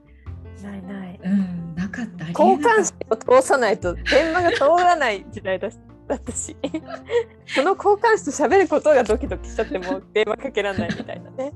[0.63, 1.21] ないない。
[1.23, 2.29] うん、なかった。
[2.29, 6.57] 交換手を通さないと電話が通らない時代だしだったし。
[7.47, 11.53] その交換手と喋ることがドキドキしちゃってもう 電話かけられないみたいなね。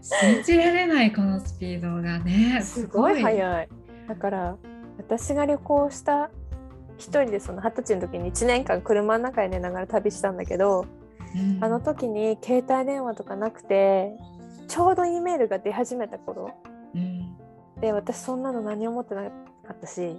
[0.00, 3.68] 信じられないこのスピードがねすごい早い。
[4.08, 4.56] だから
[4.98, 6.30] 私が旅行した
[7.02, 10.86] 一人でその二十歳の時に1年間車の中で寝ながら旅したんだけど、
[11.34, 11.64] うん。
[11.64, 14.12] あの時に携帯電話とかなくて
[14.68, 16.52] ちょうど E メールが出始めた頃。
[16.94, 17.36] うん。
[17.80, 19.28] で私そんなの何も持ってなか
[19.72, 20.16] ったし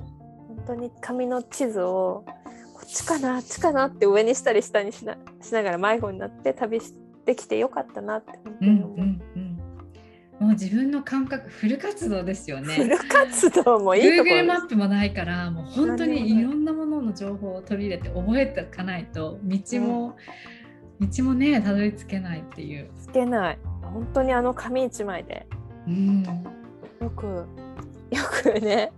[0.47, 2.25] 本当に紙の地図を
[2.73, 6.93] こっちかなあっちかなって上にしたり下にしなしながら迷子になって旅し
[7.25, 8.97] てきてよかったなって本当うんに思う。
[8.97, 9.21] うんうん
[10.43, 12.75] もう自分の感覚フル活動ですよね。
[12.75, 20.17] フル活動もいいところ Google でマップもないからもう本当何にいろんなものの情報を取り入れて覚えておかないと道も、
[20.99, 22.89] 道もねたどり着けないっていう。
[22.99, 23.07] す。
[23.07, 25.47] つけない本当にあの紙一枚で
[25.87, 26.23] うん、
[27.01, 27.45] よくよ
[28.43, 28.91] くね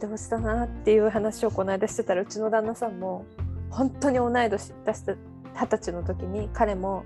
[0.00, 3.26] どうしたなっていう話をこの間してたらうちの旦那さんも
[3.70, 5.12] 本当に同い年出した
[5.54, 7.04] 二十歳の時に彼も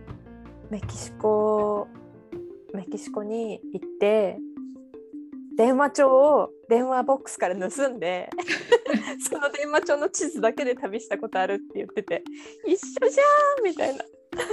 [0.71, 1.89] メキシコ
[2.77, 4.39] メキシコに行って
[5.57, 8.29] 電話帳を電話ボックスから盗んで
[9.31, 12.25] その電話帳の地図だけで旅したことあるって言ってて
[12.67, 14.05] 一緒じゃんみたいな。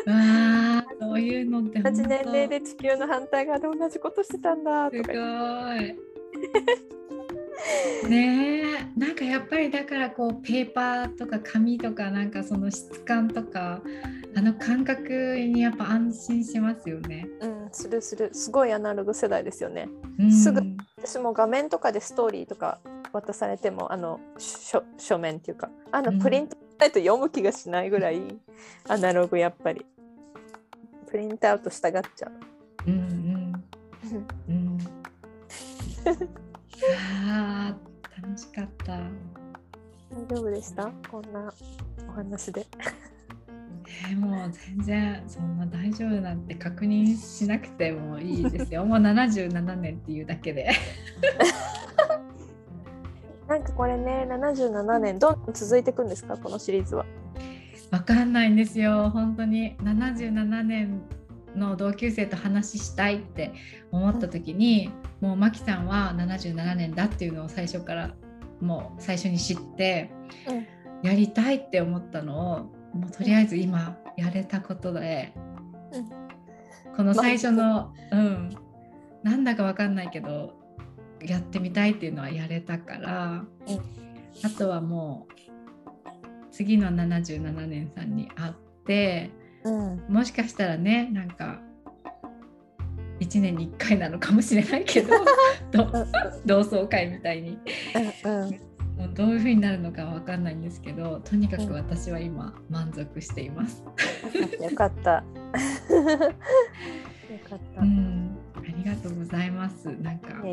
[0.05, 5.17] わあそういうのって同じ年齢で地球の反対側で同じことしてたんだとすかご
[5.82, 5.95] い。
[8.09, 8.99] ねえ。
[8.99, 13.82] なんかやっぱりだからこうペーパーとか紙とかなんかその質感とか
[14.36, 17.28] あの感覚にやっぱ安心しますよね。
[17.39, 18.30] うんするする。
[18.34, 19.88] すごいアナログ世代ですよね。
[20.20, 20.32] うん。
[20.32, 20.62] すぐ
[20.97, 22.80] 私も画面とかでストーリーとか
[23.14, 26.20] 渡されてもあの書書面っていうかあのうん。
[26.20, 28.22] プリントしないと読む気がしないぐらい
[28.88, 29.86] アナログやっぱり。
[31.07, 32.32] プリントアウトしたがっちゃう。
[32.88, 33.64] うんうん。
[34.47, 34.78] うん。
[37.27, 38.93] ああ楽しかった。
[38.93, 40.91] 大丈夫でした？
[41.09, 41.53] こんな
[42.09, 42.65] お話で。
[44.09, 48.86] えーもう全然そんな大丈夫なんて確認しなくてもいいですよ。
[48.86, 50.69] もう77年っていうだけで。
[53.47, 56.38] なんかこれね77年どんどん続いていくんですか？
[56.38, 57.05] このシリーズは。
[57.91, 61.01] わかんないんですよ本当に77年
[61.57, 63.51] の同級生と話したいって
[63.91, 64.89] 思った時に、
[65.22, 68.11] もうマキさんは77年だっていうのを最初から
[68.59, 70.11] もう最初に知って、
[71.03, 72.57] やりたいって思ったのを
[72.97, 75.34] もうとりあえず今やれたことで、
[76.95, 78.49] この最初の、うん、
[79.24, 80.53] なんだかわかんないけど
[81.22, 83.43] やってみたいっていうのはやれたから、
[84.43, 85.41] あとはもう
[86.51, 88.53] 次の77年さんに会っ
[88.86, 89.32] て
[89.63, 90.03] うん。
[90.09, 91.61] もしかしたらねなんか
[93.22, 95.09] 1年に1回なのかもしれないけど
[95.72, 95.91] ど
[96.45, 97.59] 同窓会みたいに
[98.26, 103.84] うんうんもうどういう風になるのかわかんないんですけどとにかく私は今満足しています。
[104.61, 105.11] よかった。
[105.11, 105.24] よ
[107.49, 107.82] かった。
[107.84, 109.88] いうん、ありがとうございます。
[110.01, 110.43] なんか。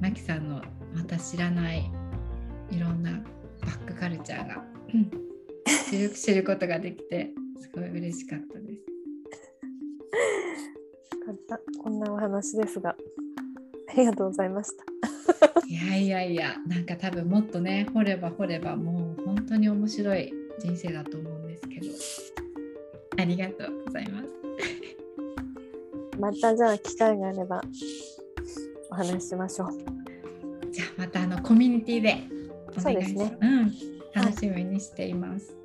[0.00, 0.62] マキさんの
[0.94, 1.90] また知らない
[2.70, 3.10] いろんな
[3.62, 5.10] バックカルチャーがうん
[5.90, 8.93] 知る知ることができてすごい嬉しかったです。
[11.26, 11.60] よかった。
[11.82, 12.90] こんなお話ですが、
[13.88, 14.84] ありがとうございました。
[15.66, 21.86] いやいやいやなんか多分もっとね掘れば掘ればもう本当に面白い人生だと思うんですけど
[23.22, 24.28] ありがとうございます。
[26.20, 27.62] またじゃあ機会があれば
[28.90, 29.70] お話ししましょう。
[30.70, 32.18] じゃあまたあのコミュニティで
[32.76, 33.30] お願いします。
[33.32, 33.72] ねうん、
[34.12, 35.56] 楽しみにしています。